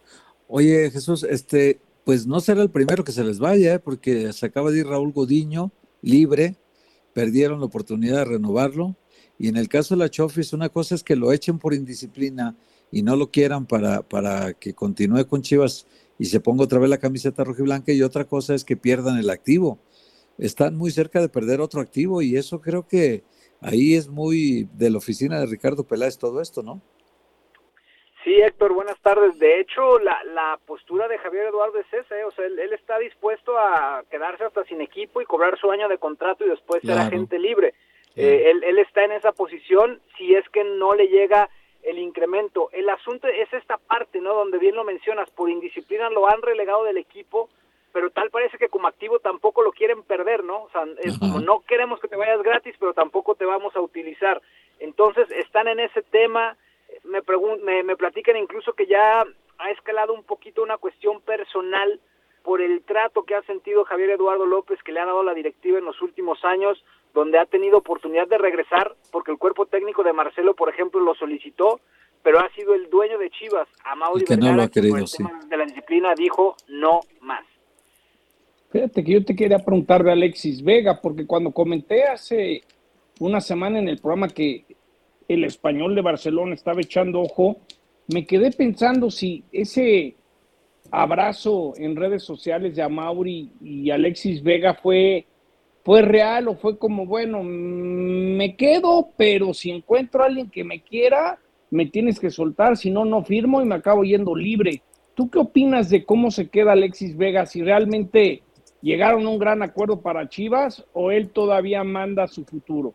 [0.49, 3.79] Oye, Jesús, este, pues no será el primero que se les vaya, ¿eh?
[3.79, 6.57] porque se acaba de ir Raúl Godiño, libre,
[7.13, 8.97] perdieron la oportunidad de renovarlo.
[9.39, 12.57] Y en el caso de la Chofis, una cosa es que lo echen por indisciplina
[12.93, 16.91] y no lo quieran para, para que continúe con Chivas y se ponga otra vez
[16.91, 19.81] la camiseta roja y blanca, y otra cosa es que pierdan el activo.
[20.39, 23.25] Están muy cerca de perder otro activo y eso creo que
[23.61, 26.83] ahí es muy de la oficina de Ricardo Peláez todo esto, ¿no?
[28.25, 29.39] Sí, Héctor, buenas tardes.
[29.39, 32.25] De hecho, la, la postura de Javier Eduardo es esa, ¿eh?
[32.25, 35.99] o sea, él, está dispuesto a quedarse hasta sin equipo y cobrar su año de
[35.99, 37.75] contrato y después ser agente libre.
[38.15, 41.49] Eh, él, él está en esa posición si es que no le llega
[41.83, 42.69] el incremento.
[42.73, 44.35] El asunto es esta parte, ¿no?
[44.35, 47.49] Donde bien lo mencionas, por indisciplina lo han relegado del equipo,
[47.93, 50.63] pero tal parece que como activo tampoco lo quieren perder, ¿no?
[50.63, 53.81] O sea, es como no queremos que te vayas gratis, pero tampoco te vamos a
[53.81, 54.41] utilizar.
[54.79, 56.57] Entonces, están en ese tema
[57.05, 57.21] me,
[57.63, 59.25] me, me platican incluso que ya
[59.59, 62.01] ha escalado un poquito una cuestión personal
[62.43, 65.79] por el trato que ha sentido Javier Eduardo López que le ha dado la directiva
[65.79, 66.83] en los últimos años,
[67.15, 71.15] donde ha tenido oportunidad de regresar, porque el cuerpo técnico de Marcelo, por ejemplo, lo
[71.15, 71.81] solicitó,
[72.23, 75.65] pero ha sido el dueño de Chivas, Amaury que no lo ha querido, de la
[75.65, 77.45] disciplina dijo no más.
[78.71, 82.63] Fíjate que yo te quería preguntar de Alexis Vega, porque cuando comenté hace
[83.21, 84.65] una semana en el programa que
[85.29, 87.59] el español de Barcelona estaba echando ojo,
[88.09, 90.17] me quedé pensando si ese
[90.91, 95.27] abrazo en redes sociales de Amauri y Alexis Vega fue,
[95.85, 100.83] fue real o fue como, bueno, me quedo, pero si encuentro a alguien que me
[100.83, 101.39] quiera,
[101.71, 104.83] me tienes que soltar, si no, no firmo y me acabo yendo libre.
[105.15, 107.47] ¿Tú qué opinas de cómo se queda Alexis Vega?
[107.47, 108.43] Si realmente
[108.81, 112.95] llegaron a un gran acuerdo para Chivas o él todavía manda su futuro.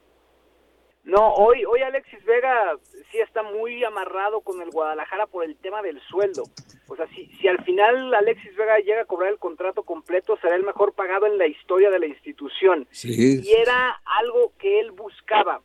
[1.08, 2.76] No, hoy, hoy Alexis Vega
[3.10, 6.44] sí está muy amarrado con el Guadalajara por el tema del sueldo.
[6.90, 10.58] O sea, si, si al final Alexis Vega llega a cobrar el contrato completo, será
[10.58, 12.90] el mejor pagado en la historia de la institución.
[13.04, 15.62] Y era algo que él buscaba.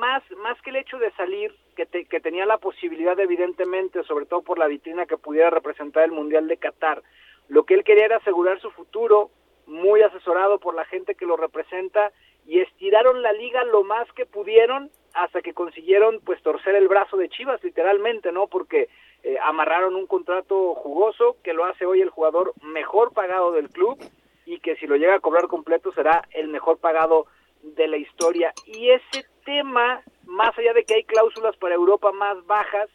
[0.00, 4.42] Más, más que el hecho de salir, que, que tenía la posibilidad, evidentemente, sobre todo
[4.42, 7.04] por la vitrina que pudiera representar el Mundial de Qatar,
[7.46, 9.30] lo que él quería era asegurar su futuro,
[9.66, 12.10] muy asesorado por la gente que lo representa
[12.46, 17.16] y estiraron la liga lo más que pudieron hasta que consiguieron pues torcer el brazo
[17.16, 18.46] de Chivas literalmente, ¿no?
[18.46, 18.88] Porque
[19.22, 23.98] eh, amarraron un contrato jugoso que lo hace hoy el jugador mejor pagado del club
[24.46, 27.26] y que si lo llega a cobrar completo será el mejor pagado
[27.62, 28.52] de la historia.
[28.66, 32.88] Y ese tema, más allá de que hay cláusulas para Europa más bajas,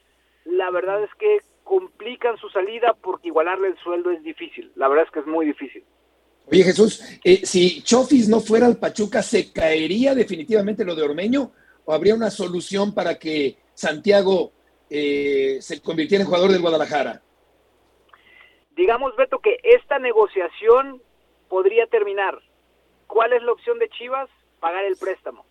[0.44, 4.72] la verdad es que complican su salida porque igualarle el sueldo es difícil.
[4.76, 5.84] La verdad es que es muy difícil.
[6.50, 11.52] Oye Jesús, eh, si Chofis no fuera al Pachuca, ¿se caería definitivamente lo de Ormeño
[11.84, 14.54] o habría una solución para que Santiago
[14.90, 17.22] eh, se convirtiera en jugador del Guadalajara?
[18.76, 21.02] Digamos, Beto, que esta negociación
[21.50, 22.40] podría terminar.
[23.08, 24.30] ¿Cuál es la opción de Chivas?
[24.60, 25.46] Pagar el préstamo.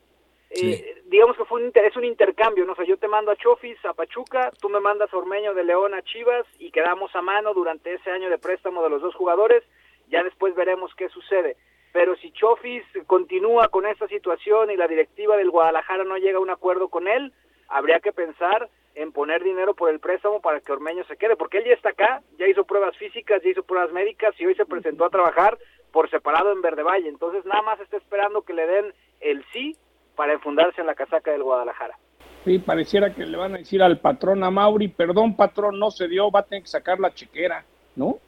[0.51, 2.73] Eh, digamos que fue un es un intercambio, ¿no?
[2.73, 5.65] O sea, yo te mando a Chofis, a Pachuca, tú me mandas a Ormeño de
[5.65, 9.15] León a Chivas y quedamos a mano durante ese año de préstamo de los dos
[9.15, 9.65] jugadores,
[10.09, 11.57] ya después veremos qué sucede.
[11.93, 16.43] Pero si Chofis continúa con esta situación y la directiva del Guadalajara no llega a
[16.43, 17.33] un acuerdo con él,
[17.69, 21.59] habría que pensar en poner dinero por el préstamo para que Ormeño se quede, porque
[21.59, 24.65] él ya está acá, ya hizo pruebas físicas, ya hizo pruebas médicas y hoy se
[24.65, 25.59] presentó a trabajar
[25.93, 27.09] por separado en Verde Valle.
[27.09, 29.77] Entonces nada más está esperando que le den el sí
[30.17, 31.99] para enfundarse en la casaca del Guadalajara.
[32.45, 36.09] Sí, pareciera que le van a decir al patrón a Mauri, perdón patrón, no se
[36.09, 37.65] dio, va a tener que sacar la chequera,
[37.97, 38.19] ¿no?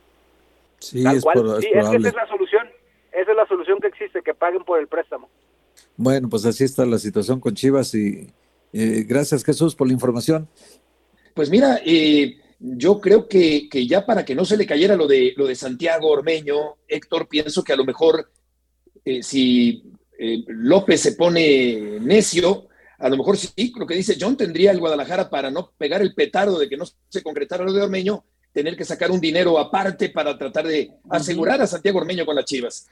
[0.79, 1.23] Sí, es,
[1.61, 2.69] sí esa es la solución,
[3.13, 5.29] esa es la solución que existe, que paguen por el préstamo.
[5.97, 8.33] Bueno, pues así está la situación con Chivas y
[8.73, 10.49] eh, gracias Jesús por la información.
[11.35, 15.07] Pues mira, eh, yo creo que, que, ya para que no se le cayera lo
[15.07, 18.31] de, lo de Santiago Ormeño, Héctor, pienso que a lo mejor
[19.05, 19.93] eh, si
[20.47, 25.31] López se pone necio, a lo mejor sí, lo que dice John, tendría el Guadalajara
[25.31, 28.25] para no pegar el petardo de que no se concretara lo de Ormeño,
[28.59, 32.45] tener que sacar un dinero aparte para tratar de asegurar a Santiago Ormeño con las
[32.45, 32.89] Chivas.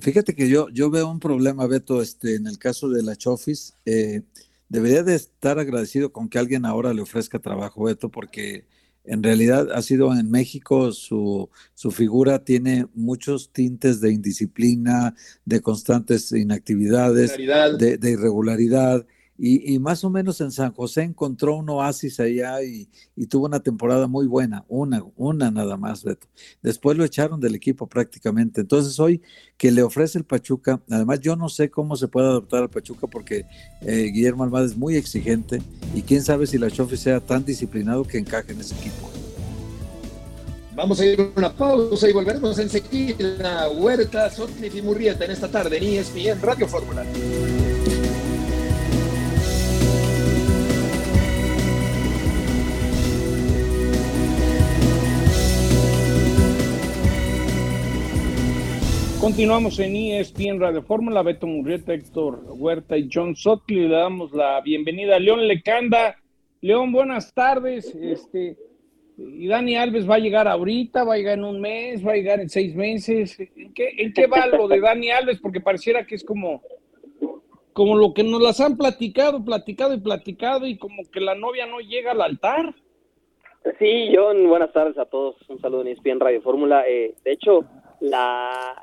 [0.00, 3.74] Fíjate que yo, yo veo un problema, Beto, este, en el caso de la Chofis.
[3.86, 4.22] Eh,
[4.68, 8.66] debería de estar agradecido con que alguien ahora le ofrezca trabajo, Beto, porque
[9.02, 15.60] en realidad ha sido en México, su, su figura tiene muchos tintes de indisciplina, de
[15.60, 19.04] constantes inactividades, de, de irregularidad.
[19.42, 22.90] Y, más o menos en San José encontró un oasis allá y,
[23.26, 26.26] tuvo una temporada muy buena, una, una nada más, Beto.
[26.60, 28.60] Después lo echaron del equipo prácticamente.
[28.60, 29.22] Entonces hoy
[29.56, 33.06] que le ofrece el Pachuca, además yo no sé cómo se puede adaptar al Pachuca
[33.06, 33.46] porque
[33.80, 35.62] eh, Guillermo Almada es muy exigente
[35.94, 39.10] y quién sabe si la Chofi sea tan disciplinado que encaje en ese equipo.
[40.74, 43.70] Vamos a ir a una pausa y volveremos enseguida.
[43.70, 47.06] Huerta, Sotcliffe y Murrieta en esta tarde en ESPN Radio Fórmula.
[59.20, 63.86] Continuamos en ESPN Radio Fórmula, Beto Murrieta, Héctor Huerta y John Sotli.
[63.86, 66.16] Le damos la bienvenida a León Lecanda.
[66.62, 67.94] León, buenas tardes.
[67.94, 68.56] Este,
[69.18, 72.14] y Dani Alves va a llegar ahorita, va a llegar en un mes, va a
[72.14, 73.38] llegar en seis meses.
[73.38, 75.38] ¿En qué, en qué va lo de Dani Alves?
[75.38, 76.62] Porque pareciera que es como,
[77.74, 81.66] como lo que nos las han platicado, platicado y platicado, y como que la novia
[81.66, 82.74] no llega al altar.
[83.78, 85.36] Sí, John, buenas tardes a todos.
[85.50, 86.88] Un saludo en ESPN Radio Fórmula.
[86.88, 87.66] Eh, de hecho,
[88.00, 88.82] la,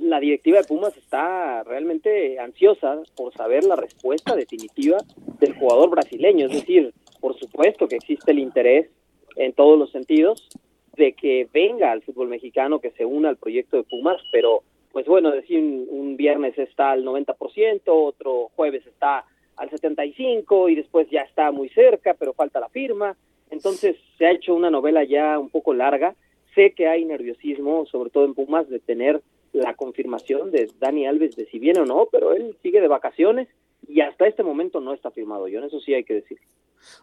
[0.00, 4.98] la directiva de Pumas está realmente ansiosa por saber la respuesta definitiva
[5.40, 6.46] del jugador brasileño.
[6.46, 8.88] Es decir, por supuesto que existe el interés
[9.36, 10.48] en todos los sentidos
[10.96, 15.06] de que venga al fútbol mexicano, que se una al proyecto de Pumas, pero pues
[15.06, 19.24] bueno, decir un, viernes está al 90%, otro jueves está
[19.56, 23.16] al 75% y después ya está muy cerca, pero falta la firma.
[23.50, 26.14] Entonces se ha hecho una novela ya un poco larga.
[26.54, 29.22] Sé que hay nerviosismo, sobre todo en Pumas, de tener
[29.52, 33.48] la confirmación de Dani Alves de si viene o no, pero él sigue de vacaciones
[33.86, 35.48] y hasta este momento no está firmado.
[35.48, 36.38] Yo en eso sí hay que decir.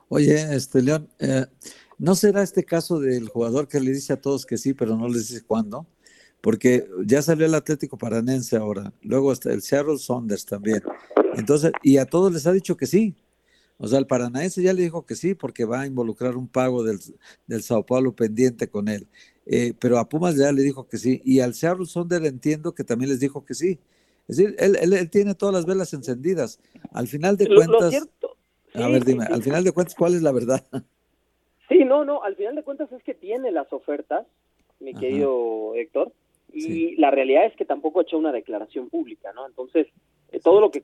[0.10, 1.46] Oye, este León, eh,
[1.98, 5.08] ¿no será este caso del jugador que le dice a todos que sí, pero no
[5.08, 5.86] les dice cuándo?
[6.42, 10.82] Porque ya salió el Atlético Paranense ahora, luego está el Seattle Saunders también.
[11.36, 13.16] Entonces, y a todos les ha dicho que sí.
[13.82, 16.84] O sea, el Paranaense ya le dijo que sí porque va a involucrar un pago
[16.84, 17.00] del,
[17.48, 19.08] del Sao Paulo pendiente con él.
[19.52, 21.22] Eh, pero a Pumas ya le dijo que sí.
[21.26, 23.80] Y al Seattle Sonder entiendo que también les dijo que sí.
[24.28, 26.60] Es decir, él, él, tiene todas las velas encendidas.
[26.94, 28.08] Al final de cuentas...
[28.76, 30.64] a ver, dime, al final de cuentas, ¿cuál es la verdad?
[31.68, 34.26] Sí, no, no, al final de cuentas es que tiene las ofertas,
[34.80, 36.12] mi querido Héctor,
[36.52, 39.46] y la realidad es que tampoco ha hecho una declaración pública, ¿no?
[39.46, 39.86] Entonces,
[40.32, 40.82] eh, todo lo que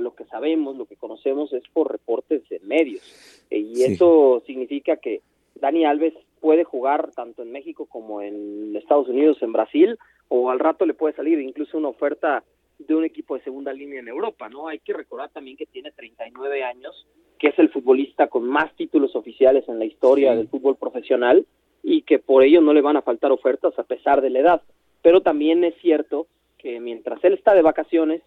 [0.00, 3.02] lo que sabemos, lo que conocemos es por reportes de medios,
[3.50, 5.22] eh, y eso significa que
[5.54, 9.98] Dani Alves puede jugar tanto en México como en Estados Unidos, en Brasil,
[10.28, 12.44] o al rato le puede salir incluso una oferta
[12.78, 14.68] de un equipo de segunda línea en Europa, ¿no?
[14.68, 17.06] Hay que recordar también que tiene 39 años,
[17.38, 21.46] que es el futbolista con más títulos oficiales en la historia del fútbol profesional
[21.82, 24.62] y que por ello no le van a faltar ofertas a pesar de la edad.
[25.02, 26.26] Pero también es cierto
[26.58, 28.22] que mientras él está de vacaciones,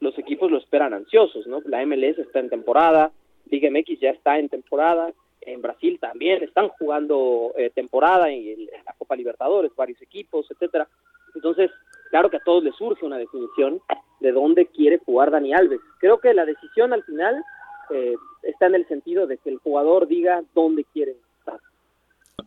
[0.00, 1.60] los equipos lo esperan ansiosos, ¿no?
[1.64, 3.12] La MLS está en temporada,
[3.50, 5.12] Liga MX ya está en temporada,
[5.46, 10.88] en Brasil también están jugando eh, temporada en, la Copa Libertadores, varios equipos, etcétera.
[11.34, 11.70] Entonces,
[12.10, 13.80] claro que a todos les surge una definición
[14.20, 15.80] de dónde quiere jugar Dani Alves.
[16.00, 17.42] Creo que la decisión al final
[17.90, 21.60] eh, está en el sentido de que el jugador diga dónde quiere estar.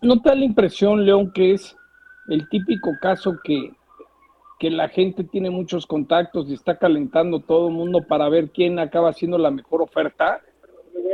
[0.02, 1.76] ¿No te da la impresión, León, que es
[2.28, 3.72] el típico caso que,
[4.60, 8.78] que la gente tiene muchos contactos y está calentando todo el mundo para ver quién
[8.80, 10.42] acaba haciendo la mejor oferta?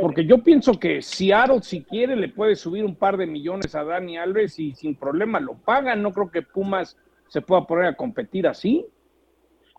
[0.00, 3.74] Porque yo pienso que si Aro, si quiere, le puede subir un par de millones
[3.74, 6.02] a Dani Alves y sin problema lo pagan.
[6.02, 8.86] No creo que Pumas se pueda poner a competir así.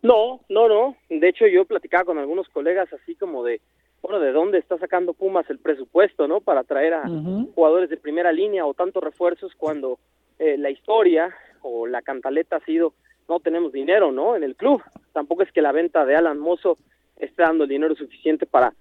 [0.01, 0.95] No, no, no.
[1.09, 3.61] De hecho, yo platicaba con algunos colegas así como de,
[4.01, 6.41] bueno, ¿de dónde está sacando Pumas el presupuesto, no?
[6.41, 7.07] Para traer a
[7.53, 9.99] jugadores de primera línea o tantos refuerzos cuando
[10.39, 12.93] eh, la historia o la cantaleta ha sido,
[13.27, 14.35] no tenemos dinero, ¿no?
[14.35, 14.81] En el club.
[15.13, 16.77] Tampoco es que la venta de Alan Mozo
[17.17, 18.73] esté dando el dinero suficiente para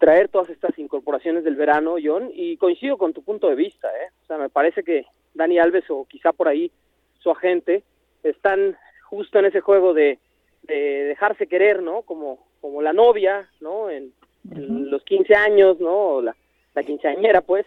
[0.00, 4.08] traer todas estas incorporaciones del verano, John, y coincido con tu punto de vista, ¿eh?
[4.24, 6.72] O sea, me parece que Dani Alves o quizá por ahí
[7.18, 7.84] su agente
[8.22, 10.18] están justo en ese juego de,
[10.62, 12.00] de dejarse querer, ¿no?
[12.02, 13.90] Como, como la novia, ¿no?
[13.90, 14.12] En,
[14.52, 16.22] los 15 años, ¿no?
[16.22, 16.34] La,
[16.74, 17.66] la quinceañera, pues,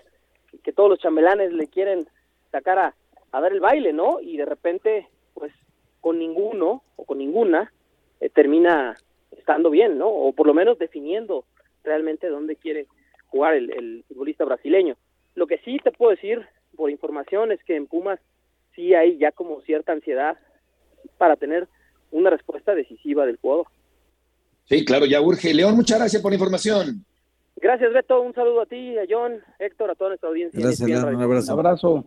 [0.63, 2.07] que todos los chambelanes le quieren
[2.51, 2.95] sacar a,
[3.31, 4.19] a dar el baile, ¿no?
[4.19, 5.53] Y de repente, pues,
[6.01, 7.71] con ninguno o con ninguna
[8.19, 8.97] eh, termina
[9.37, 10.07] estando bien, ¿no?
[10.07, 11.45] O por lo menos definiendo
[11.83, 12.87] realmente dónde quiere
[13.27, 14.95] jugar el, el futbolista brasileño.
[15.35, 18.19] Lo que sí te puedo decir por información es que en Pumas
[18.75, 20.37] sí hay ya como cierta ansiedad
[21.17, 21.67] para tener
[22.11, 23.67] una respuesta decisiva del jugador.
[24.65, 25.53] Sí, claro, ya urge.
[25.53, 27.05] León, muchas gracias por la información.
[27.57, 28.21] Gracias, Beto.
[28.21, 30.59] Un saludo a ti, a John, Héctor, a toda nuestra audiencia.
[30.59, 31.15] Gracias, León.
[31.15, 31.53] Un abrazo.
[31.53, 32.05] Un abrazo.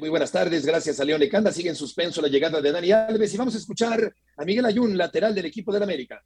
[0.00, 1.52] Muy buenas tardes, gracias a León Lecanda.
[1.52, 4.96] Sigue en suspenso la llegada de Dani Alves y vamos a escuchar a Miguel Ayun,
[4.96, 6.22] lateral del equipo del América.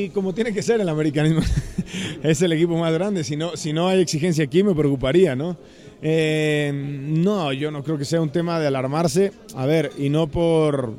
[0.00, 1.42] Y como tiene que ser el americanismo,
[2.22, 3.22] es el equipo más grande.
[3.22, 5.58] Si no, si no hay exigencia aquí, me preocuparía, ¿no?
[6.00, 9.32] Eh, no, yo no creo que sea un tema de alarmarse.
[9.54, 10.94] A ver, y no por,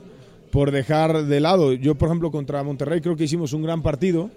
[0.51, 1.73] por dejar de lado.
[1.73, 4.29] Yo, por ejemplo, contra Monterrey creo que hicimos un gran partido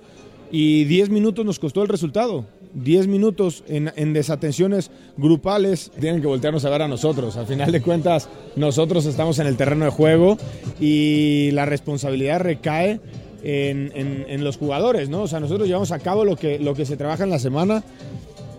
[0.50, 2.46] y 10 minutos nos costó el resultado.
[2.72, 7.36] 10 minutos en, en, desatenciones grupales tienen que voltearnos a ver a nosotros.
[7.36, 10.38] Al final de cuentas, nosotros estamos en el terreno de juego
[10.80, 13.00] y la responsabilidad recae
[13.44, 15.22] en, los jugadores, ¿no?
[15.22, 17.84] O sea, nosotros llevamos a cabo lo que, lo que se trabaja en la semana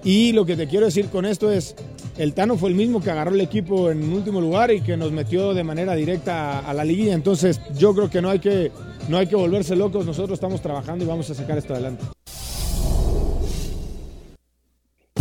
[0.03, 1.75] y lo que te quiero decir con esto es,
[2.17, 5.11] el Tano fue el mismo que agarró el equipo en último lugar y que nos
[5.11, 7.13] metió de manera directa a, a la liguilla.
[7.13, 8.71] Entonces, yo creo que no hay que
[9.07, 12.05] no hay que volverse locos, nosotros estamos trabajando y vamos a sacar esto adelante.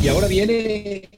[0.02, 1.08] Y ahora viene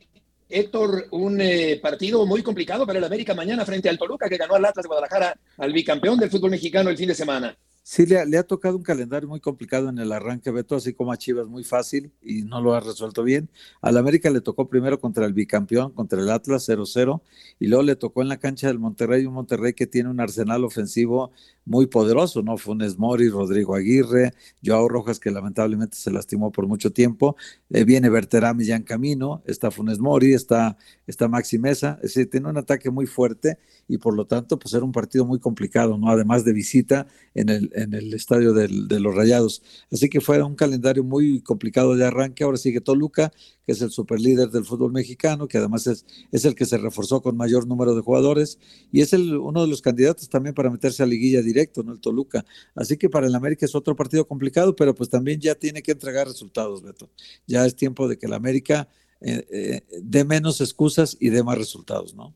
[0.48, 4.54] Héctor, un eh, partido muy complicado para el América mañana frente al Toluca, que ganó
[4.54, 7.56] al Atlas de Guadalajara, al bicampeón del fútbol mexicano el fin de semana.
[7.88, 10.92] Sí, le ha, le ha, tocado un calendario muy complicado en el arranque, Beto, así
[10.92, 13.48] como a Chivas muy fácil y no lo ha resuelto bien.
[13.80, 17.22] Al América le tocó primero contra el bicampeón, contra el Atlas 0-0,
[17.60, 20.64] y luego le tocó en la cancha del Monterrey, un Monterrey que tiene un arsenal
[20.64, 21.30] ofensivo
[21.66, 22.56] muy poderoso, ¿no?
[22.56, 24.32] Funes Mori, Rodrigo Aguirre,
[24.64, 27.36] Joao Rojas, que lamentablemente se lastimó por mucho tiempo,
[27.70, 32.30] eh, viene Berterami ya en camino, está Funes Mori, está, está Maxi Mesa, es decir,
[32.30, 35.98] tiene un ataque muy fuerte y por lo tanto, pues era un partido muy complicado,
[35.98, 36.08] ¿no?
[36.08, 39.62] Además de visita en el, en el estadio de los Rayados.
[39.92, 43.32] Así que fue un calendario muy complicado de arranque, ahora sigue Toluca,
[43.66, 47.20] que es el superlíder del fútbol mexicano, que además es, es el que se reforzó
[47.20, 48.58] con mayor número de jugadores
[48.92, 51.92] y es el, uno de los candidatos también para meterse a liguilla directo, ¿no?
[51.92, 52.44] El Toluca.
[52.76, 55.92] Así que para el América es otro partido complicado, pero pues también ya tiene que
[55.92, 57.10] entregar resultados, Beto.
[57.46, 58.88] Ya es tiempo de que el América
[59.20, 62.32] eh, eh, dé menos excusas y dé más resultados, ¿no?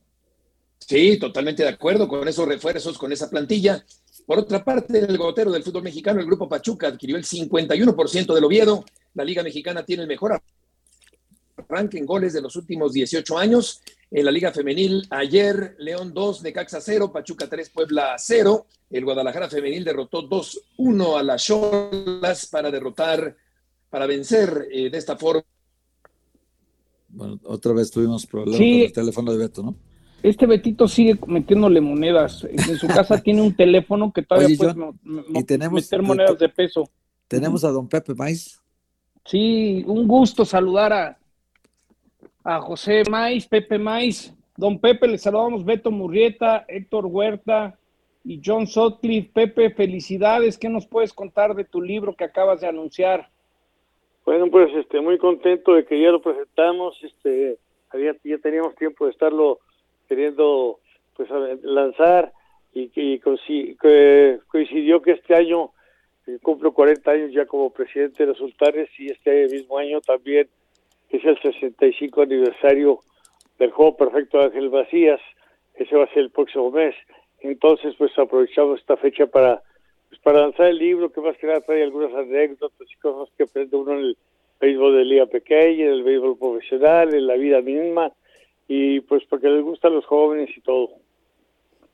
[0.79, 3.85] Sí, totalmente de acuerdo con esos refuerzos, con esa plantilla.
[4.27, 8.45] Por otra parte, el gotero del fútbol mexicano, el grupo Pachuca, adquirió el 51% del
[8.45, 8.85] Oviedo.
[9.15, 10.41] La Liga Mexicana tiene el mejor
[11.93, 13.83] en goles de los últimos 18 años.
[14.11, 18.67] En la Liga Femenil, ayer León 2, Necaxa 0, Pachuca 3, Puebla 0.
[18.91, 23.37] El Guadalajara Femenil derrotó 2-1 a las Cholas para derrotar,
[23.89, 25.43] para vencer eh, de esta forma.
[27.09, 28.73] Bueno, otra vez tuvimos problemas sí.
[28.79, 29.75] con el teléfono de Beto, ¿no?
[30.23, 32.45] Este Betito sigue metiéndole monedas.
[32.45, 36.03] En su casa tiene un teléfono que todavía Oye, puede John, mo- y tenemos- meter
[36.03, 36.91] monedas de peso.
[37.27, 38.61] Tenemos a don Pepe Mais.
[39.25, 41.20] Sí, un gusto saludar a,
[42.45, 44.35] a José Maiz, Pepe Maiz.
[44.57, 47.79] Don Pepe, le saludamos Beto Murrieta, Héctor Huerta
[48.25, 49.31] y John Sutcliffe.
[49.33, 50.59] Pepe, felicidades.
[50.59, 53.29] ¿Qué nos puedes contar de tu libro que acabas de anunciar?
[54.25, 56.99] Bueno, pues este, muy contento de que ya lo presentamos.
[57.03, 57.59] Este,
[57.91, 59.61] había, ya teníamos tiempo de estarlo
[60.09, 60.81] queriendo
[61.17, 61.29] pues
[61.63, 62.33] lanzar
[62.73, 65.71] y y coincidió que este año
[66.27, 70.49] eh, cumplo 40 años ya como presidente de los sultanes y este mismo año también
[71.11, 73.01] es el 65 aniversario
[73.59, 75.21] del juego perfecto de Ángel Macías.
[75.75, 76.95] Ese va a ser el próximo mes.
[77.41, 79.63] Entonces, pues aprovechamos esta fecha para,
[80.09, 83.45] pues, para lanzar el libro, que más que nada trae algunas anécdotas y cosas que
[83.45, 84.17] aprende uno en el
[84.61, 88.13] béisbol de liga pequeña, en el béisbol profesional, en la vida misma,
[88.69, 90.91] y pues porque les gustan los jóvenes y todo.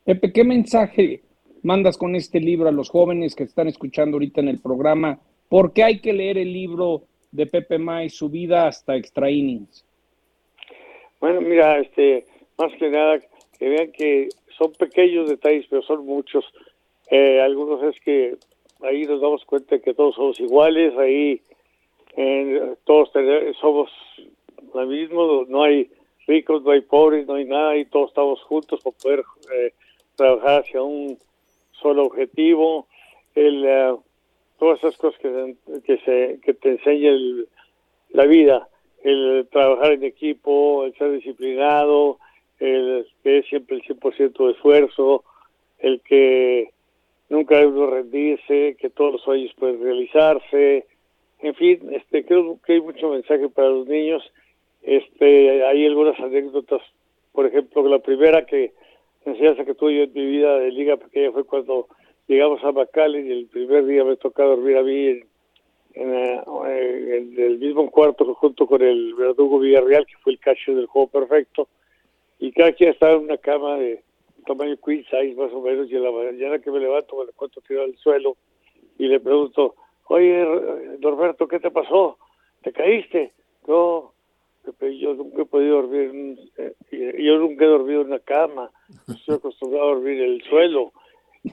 [0.05, 1.23] Pepe, ¿qué mensaje
[1.62, 5.21] mandas con este libro a los jóvenes que están escuchando ahorita en el programa?
[5.49, 9.85] ¿Por qué hay que leer el libro de Pepe May, su vida hasta extra innings?
[11.20, 12.27] Bueno, mira, este,
[12.59, 13.20] más que nada,
[13.59, 16.45] que vean que son pequeños detalles, pero son muchos.
[17.11, 18.37] Eh, algunos es que
[18.83, 21.41] ahí nos damos cuenta que todos somos iguales, ahí
[22.16, 23.11] eh, todos
[23.61, 23.91] somos
[24.74, 25.91] lo mismo, no hay
[26.27, 29.24] ricos, no hay pobres, no hay nada, y todos estamos juntos para poder
[29.55, 29.72] eh,
[30.16, 31.18] trabajar hacia un
[31.72, 32.87] solo objetivo.
[33.35, 33.99] El,
[34.59, 37.12] todas esas cosas que, que, se, que te enseña
[38.11, 38.68] la vida,
[39.02, 42.18] el trabajar en equipo, el ser disciplinado,
[42.59, 45.24] el que es siempre el 100% de esfuerzo,
[45.78, 46.70] el que
[47.28, 50.86] nunca debe rendirse, que todos los sueños pueden realizarse,
[51.40, 54.22] en fin, este creo que hay mucho mensaje para los niños.
[54.82, 56.80] Este, hay algunas anécdotas,
[57.32, 58.72] por ejemplo, la primera que
[59.24, 61.88] enseñanza que tuve yo en mi vida de liga pequeña fue cuando
[62.27, 65.27] llegamos a McAllen y el primer día me tocaba dormir a mí en,
[65.95, 66.43] eh,
[67.16, 71.09] en, el mismo cuarto junto con el verdugo Villarreal, que fue el cacho del juego
[71.09, 71.68] perfecto,
[72.39, 74.03] y cada quien estaba en una cama de
[74.47, 77.31] tamaño queen size más o menos, y en la mañana que me levanto me lo
[77.31, 78.37] encuentro tirado al suelo
[78.99, 79.74] y le pregunto,
[80.09, 80.45] oye,
[81.01, 82.18] Norberto, ¿qué te pasó?
[82.62, 83.33] ¿Te caíste?
[83.66, 84.12] No,
[84.81, 86.74] yo nunca he podido dormir, eh,
[87.18, 88.70] yo nunca he dormido en una cama,
[89.09, 90.93] estoy acostumbrado a dormir en el suelo.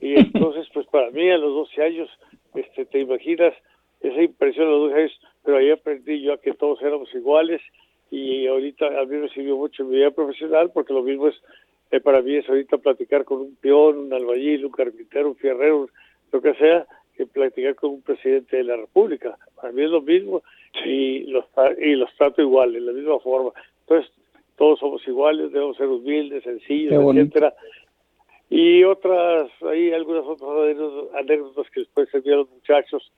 [0.01, 2.09] Y entonces, pues para mí a los 12 años,
[2.55, 3.53] este, te imaginas
[4.01, 7.61] esa impresión a los 12 años, pero ahí aprendí yo a que todos éramos iguales
[8.11, 11.35] y ahorita a mí me sirvió mucho en mi vida profesional porque lo mismo es,
[11.91, 15.87] eh, para mí es ahorita platicar con un peón, un albañil, un carpintero, un fierrero,
[16.31, 16.85] lo que sea,
[17.15, 19.37] que platicar con un presidente de la República.
[19.55, 20.43] Para mí es lo mismo
[20.85, 21.45] y los,
[21.79, 23.51] y los trato igual, de la misma forma.
[23.81, 24.11] Entonces,
[24.57, 27.53] todos somos iguales, debemos ser humildes, sencillos, etcétera.
[28.55, 30.77] Y otras, hay algunas otras
[31.15, 33.11] anécdotas que después se a los muchachos.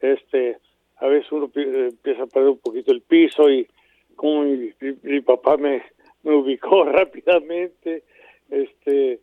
[0.00, 0.58] Este,
[0.98, 3.66] a veces uno empieza a perder un poquito el piso y
[4.14, 5.82] como mi, papá me,
[6.22, 8.04] ubicó rápidamente,
[8.48, 9.18] este,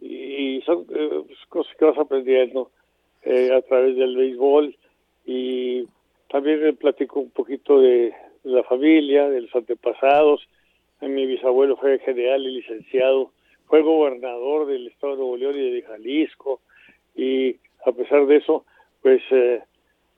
[0.00, 2.72] y son eh, cosas que vas aprendiendo
[3.22, 4.76] eh, a través del béisbol
[5.26, 5.86] y
[6.28, 8.12] también me platico un poquito de,
[8.42, 10.44] la familia, de los antepasados.
[11.00, 13.30] Mi bisabuelo fue general y licenciado,
[13.66, 16.60] fue gobernador del estado de Nuevo León y de Jalisco
[17.14, 17.56] y
[17.86, 18.64] a pesar de eso,
[19.02, 19.62] pues eh,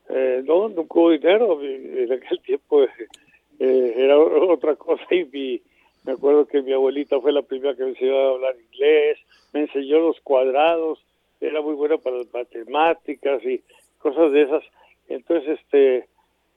[0.09, 1.61] eh, no, nunca hubo dinero.
[1.63, 5.63] En aquel tiempo eh, era otra cosa y
[6.05, 9.19] me acuerdo que mi abuelita fue la primera que me enseñó a hablar inglés,
[9.53, 11.05] me enseñó los cuadrados,
[11.41, 13.63] era muy buena para las matemáticas y
[13.99, 14.63] cosas de esas.
[15.09, 16.09] Entonces, este,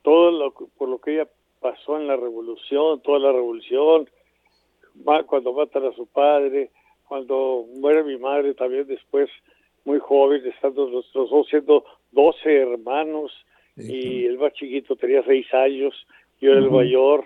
[0.03, 1.27] todo lo, por lo que ella
[1.59, 4.07] pasó en la revolución, toda la revolución,
[5.25, 6.69] cuando matan a su padre,
[7.10, 9.30] cuando muere mi madre también después,
[9.84, 13.34] muy joven, estando nosotros dos siendo 12 hermanos
[13.76, 16.07] y el más chiquito tenía 6 años,
[16.39, 17.26] yo era el mayor.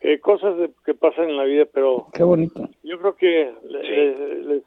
[0.00, 0.54] Eh, cosas
[0.86, 2.66] que pasan en la vida, pero Qué bonito.
[2.82, 4.62] yo creo que les,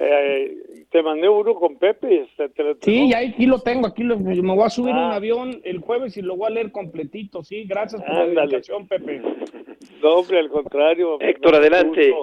[0.00, 2.22] eh, te mandé uno con Pepe.
[2.22, 3.86] Este, sí, ya aquí lo tengo.
[3.86, 5.16] Aquí lo, me voy a subir un ah.
[5.16, 7.44] avión el jueves y lo voy a leer completito.
[7.44, 9.20] Sí, gracias por la dedicación, Pepe.
[10.02, 11.18] No, hombre, al contrario.
[11.20, 12.14] Héctor, adelante.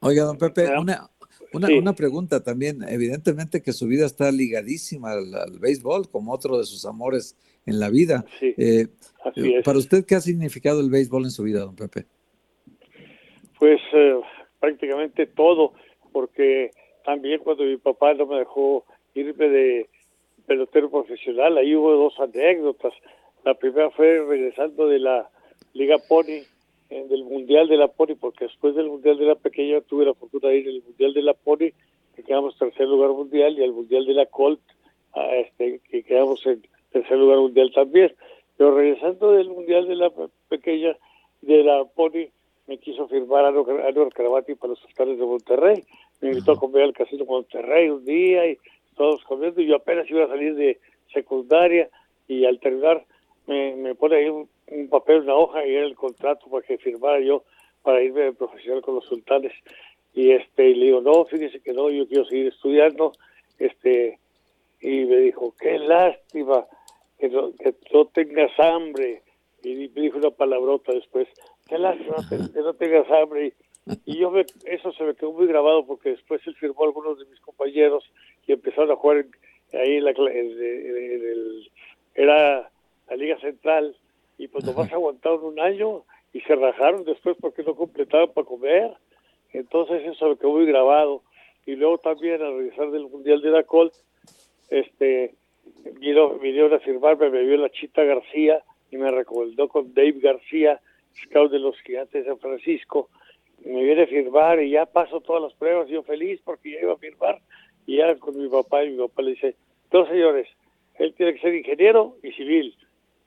[0.00, 1.10] Oiga, don Pepe, una,
[1.52, 2.82] una, una, pregunta también.
[2.88, 7.36] Evidentemente que su vida está ligadísima al, béisbol, como otro de sus amores
[7.66, 8.24] en la vida.
[8.38, 8.86] Sí, eh,
[9.62, 12.06] Para usted, ¿qué ha significado el béisbol en su vida, don Pepe?
[13.58, 14.18] Pues eh,
[14.58, 15.74] prácticamente todo,
[16.12, 16.70] porque
[17.04, 19.90] también cuando mi papá no me dejó irme de
[20.46, 22.94] pelotero profesional, ahí hubo dos anécdotas.
[23.44, 25.30] La primera fue regresando de la
[25.74, 26.42] Liga Pony,
[26.90, 30.48] del Mundial de la Pony, porque después del Mundial de la Pequeña tuve la fortuna
[30.48, 31.70] de ir al Mundial de la Pony,
[32.16, 34.60] que quedamos en tercer lugar mundial, y al Mundial de la Colt,
[35.32, 38.12] este, que quedamos en tercer lugar mundial también.
[38.56, 40.12] Pero regresando del Mundial de la
[40.48, 40.96] Pequeña,
[41.42, 42.28] de la Pony,
[42.66, 45.82] me quiso firmar a Anuar Carabati para los sultanes de Monterrey.
[46.20, 48.58] Me invitó a comer al Casino Monterrey un día y
[48.96, 50.78] todos comiendo y yo apenas iba a salir de
[51.12, 51.88] secundaria
[52.28, 53.04] y al terminar
[53.46, 54.48] me, me pone ahí un,
[54.88, 57.44] papel, una hoja y era el contrato para que firmara yo
[57.82, 59.52] para irme de profesional con los sultanes.
[60.14, 63.12] Y este y le digo no fíjese que no yo quiero seguir estudiando
[63.58, 64.18] este
[64.80, 66.66] y me dijo qué lástima
[67.18, 69.22] que no, que no tengas hambre
[69.62, 71.28] y me dijo una palabrota después
[71.68, 73.54] qué lástima que no tengas hambre
[74.04, 77.18] Y yo me, eso se me quedó muy grabado porque después él firmó a algunos
[77.18, 78.04] de mis compañeros
[78.46, 79.26] y empezaron a jugar
[79.72, 81.70] ahí en la, el,
[82.14, 82.70] era
[83.08, 83.96] la Liga Central
[84.40, 88.90] y pues nomás aguantaron un año y se rajaron después porque no completaban para comer.
[89.52, 91.22] Entonces eso me quedó muy grabado.
[91.66, 93.92] Y luego también al regresar del Mundial de la Col,
[94.70, 95.34] este,
[96.00, 100.80] vinieron, a firmarme, me vio la Chita García y me recomendó con Dave García,
[101.22, 103.10] scout de los Gigantes de San Francisco.
[103.62, 106.94] me viene a firmar y ya paso todas las pruebas, yo feliz porque ya iba
[106.94, 107.42] a firmar.
[107.84, 109.54] Y ya con mi papá, y mi papá le dice,
[109.90, 110.48] dos señores,
[110.94, 112.74] él tiene que ser ingeniero y civil.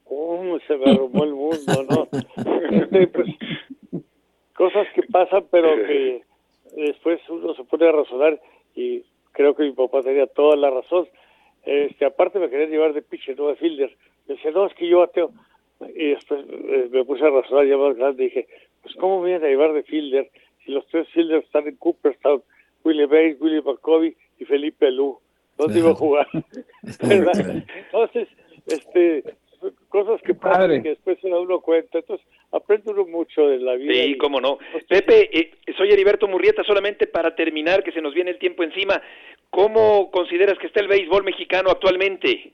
[0.04, 2.08] ¿Cómo se me arrumó el mundo, no?
[3.14, 3.28] Pues,
[4.56, 6.24] cosas que pasan, pero que
[6.76, 8.39] después uno se pone a razonar
[8.76, 11.08] y creo que mi papá tenía toda la razón.
[11.64, 13.95] Este, aparte me quería llevar de pitcher, no de fielder.
[14.28, 15.32] Me decía, no, es que yo bateo.
[15.95, 18.47] Y después eh, me puse a razonar ya más grande y dije,
[18.82, 20.30] pues ¿cómo me vienen a llevar de fielder
[20.64, 22.41] si los tres fielders están en Cooperstown?
[22.84, 25.20] Willie Bates, Willie McCovey y Felipe Lu.
[25.58, 26.28] ¿Dónde iba a jugar?
[27.01, 28.28] Entonces,
[28.68, 29.24] este,
[29.93, 31.99] cosas que pasan que después se da uno cuenta.
[31.99, 33.93] Entonces, aprende uno mucho de la vida.
[33.93, 34.57] Sí, cómo no.
[34.89, 38.99] Pepe, eh, soy Heriberto Murrieta, solamente para terminar, que se nos viene el tiempo encima.
[39.51, 42.53] ¿Cómo consideras que está el béisbol mexicano actualmente?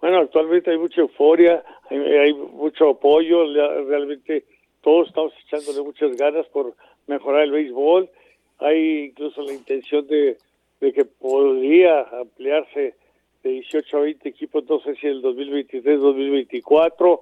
[0.00, 3.52] Bueno, actualmente hay mucha euforia, hay, mucho apoyo,
[3.88, 4.44] realmente
[4.82, 6.72] todos estamos echándole muchas ganas por
[7.08, 8.08] mejorar el béisbol.
[8.60, 10.36] Hay incluso la intención de,
[10.80, 12.94] de que podría ampliarse
[13.42, 17.20] de 18 a 20 equipos, no sé si el 2023-2024.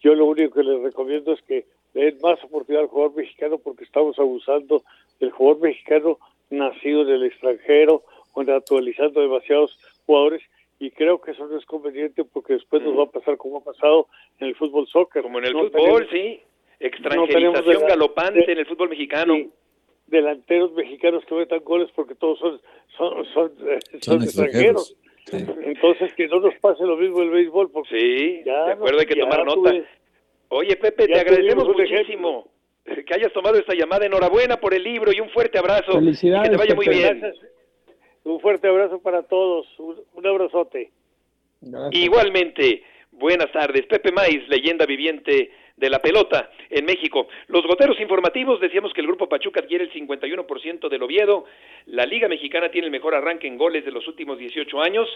[0.00, 3.58] Yo lo único que les recomiendo es que le den más oportunidad al jugador mexicano
[3.58, 4.82] porque estamos abusando
[5.20, 6.18] del jugador mexicano
[6.50, 10.42] nacido en el extranjero o naturalizando demasiados jugadores
[10.78, 13.64] y creo que eso no es conveniente porque después nos va a pasar como ha
[13.64, 14.06] pasado
[14.38, 15.22] en el fútbol soccer.
[15.22, 16.40] Como en el fútbol, sí.
[16.78, 19.34] Extranjerización galopante en el fútbol mexicano.
[20.06, 22.60] delanteros mexicanos que metan goles porque todos son,
[22.96, 23.78] son, son, eh,
[24.24, 24.96] extranjeros.
[25.32, 27.70] Entonces, que no nos pase lo mismo el béisbol.
[27.70, 29.74] Porque sí, de acuerdo, hay que tomar nota.
[30.48, 32.48] Oye, Pepe, te agradecemos muchísimo
[32.84, 34.06] que hayas tomado esta llamada.
[34.06, 35.92] Enhorabuena por el libro y un fuerte abrazo.
[35.92, 36.48] Felicidades.
[36.48, 37.34] que te vaya muy bien.
[38.24, 39.66] Un fuerte abrazo para todos.
[39.78, 40.90] Un, abrazote.
[41.92, 42.82] Igualmente.
[43.12, 43.86] Buenas tardes.
[43.86, 47.28] Pepe Maiz, leyenda viviente de la pelota en México.
[47.48, 51.44] Los goteros informativos, decíamos que el Grupo Pachuca adquiere el 51% del Oviedo.
[51.86, 55.08] La Liga Mexicana tiene el mejor arranque en goles de los últimos 18 años.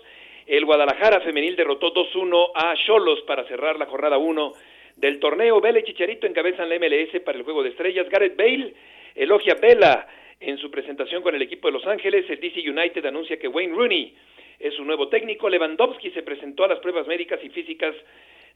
[0.47, 4.53] El Guadalajara femenil derrotó 2-1 a Cholos para cerrar la jornada 1
[4.97, 5.61] del torneo.
[5.61, 8.09] Vela y Chicharito encabezan la MLS para el Juego de Estrellas.
[8.09, 8.75] Gareth Bale
[9.15, 10.09] elogia Vela
[10.41, 12.29] en su presentación con el equipo de Los Ángeles.
[12.29, 14.15] El DC United anuncia que Wayne Rooney
[14.59, 15.49] es su nuevo técnico.
[15.49, 17.95] Lewandowski se presentó a las pruebas médicas y físicas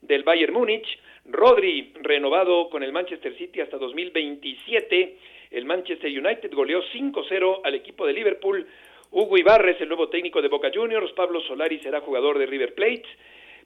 [0.02, 0.86] del Bayern Múnich.
[1.24, 5.16] Rodri, renovado con el Manchester City hasta 2027.
[5.50, 8.66] El Manchester United goleó 5-0 al equipo de Liverpool.
[9.10, 11.12] Hugo Ibarres, el nuevo técnico de Boca Juniors.
[11.12, 13.06] Pablo Solari será jugador de River Plate.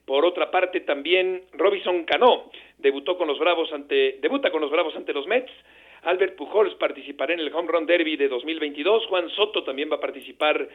[0.05, 4.97] Por otra parte, también Robinson Cano debutó con los Bravos ante, debuta con los Bravos
[4.97, 5.53] ante los Mets.
[6.03, 9.07] Albert Pujols participará en el Home Run Derby de 2022.
[9.07, 10.67] Juan Soto también va a participar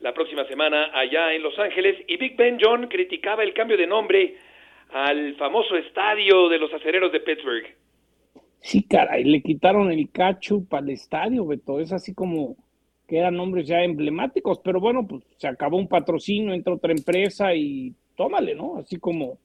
[0.00, 1.96] la próxima semana allá en Los Ángeles.
[2.06, 4.34] Y Big Ben John criticaba el cambio de nombre
[4.92, 7.64] al famoso estadio de los acereros de Pittsburgh.
[8.60, 11.80] Sí, caray, le quitaron el cacho para el estadio, Beto.
[11.80, 12.56] Es así como
[13.08, 17.54] que eran nombres ya emblemáticos, pero bueno, pues se acabó un patrocinio, entra otra empresa
[17.54, 18.76] y tómale, ¿no?
[18.76, 19.38] Así como,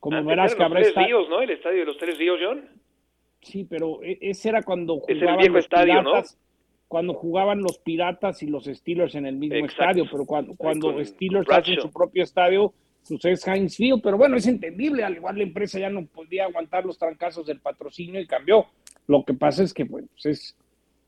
[0.00, 0.80] como verás que habrá.
[0.80, 1.40] Ríos, ¿no?
[1.40, 2.68] El estadio de los tres ríos, John.
[3.42, 6.48] Sí, pero e, ese era cuando jugaban el viejo los estadio, piratas, ¿no?
[6.88, 11.48] Cuando jugaban los piratas y los Steelers en el mismo estadio, pero cuando, cuando Steelers
[11.50, 12.72] hacen su propio estadio,
[13.06, 16.44] pues es Heinz Field, pero bueno, es entendible, al igual la empresa ya no podía
[16.44, 18.66] aguantar los trancazos del patrocinio y cambió.
[19.06, 20.56] Lo que pasa es que pues es,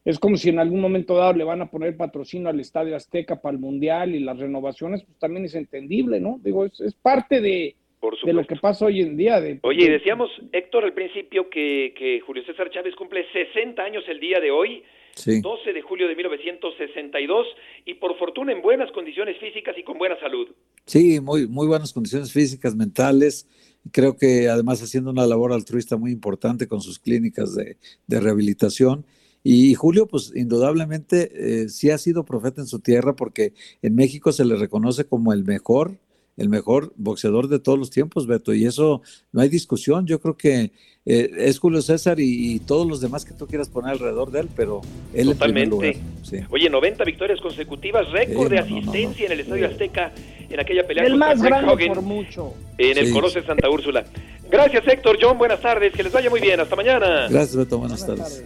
[0.04, 3.40] es como si en algún momento dado le van a poner patrocinio al Estadio Azteca
[3.40, 6.40] para el Mundial y las renovaciones, pues también es entendible, ¿no?
[6.42, 7.76] Digo, es, es parte de,
[8.24, 9.40] de lo que pasa hoy en día.
[9.40, 14.20] De, Oye, decíamos, Héctor, al principio que, que Julio César Chávez cumple 60 años el
[14.20, 14.82] día de hoy.
[15.16, 17.46] 12 de julio de 1962
[17.84, 20.48] y por fortuna en buenas condiciones físicas y con buena salud.
[20.86, 23.48] Sí, muy, muy buenas condiciones físicas, mentales.
[23.92, 29.04] Creo que además haciendo una labor altruista muy importante con sus clínicas de, de rehabilitación.
[29.42, 34.32] Y Julio, pues indudablemente eh, sí ha sido profeta en su tierra porque en México
[34.32, 35.98] se le reconoce como el mejor
[36.40, 40.06] el mejor boxeador de todos los tiempos, Beto, y eso no hay discusión.
[40.06, 40.72] Yo creo que
[41.04, 44.48] eh, es Julio César y, todos los demás que tú quieras poner alrededor de él,
[44.56, 44.80] pero
[45.12, 46.00] él Totalmente.
[46.32, 50.12] En Oye, 90 victorias consecutivas, récord de asistencia en el Estadio Azteca
[50.48, 52.54] en aquella pelea el más grande por mucho.
[52.78, 54.04] En el Colosse Santa Úrsula.
[54.50, 57.28] Gracias, Héctor, John, buenas tardes, que les vaya muy bien, hasta mañana.
[57.28, 58.44] Gracias, Beto, buenas, tardes.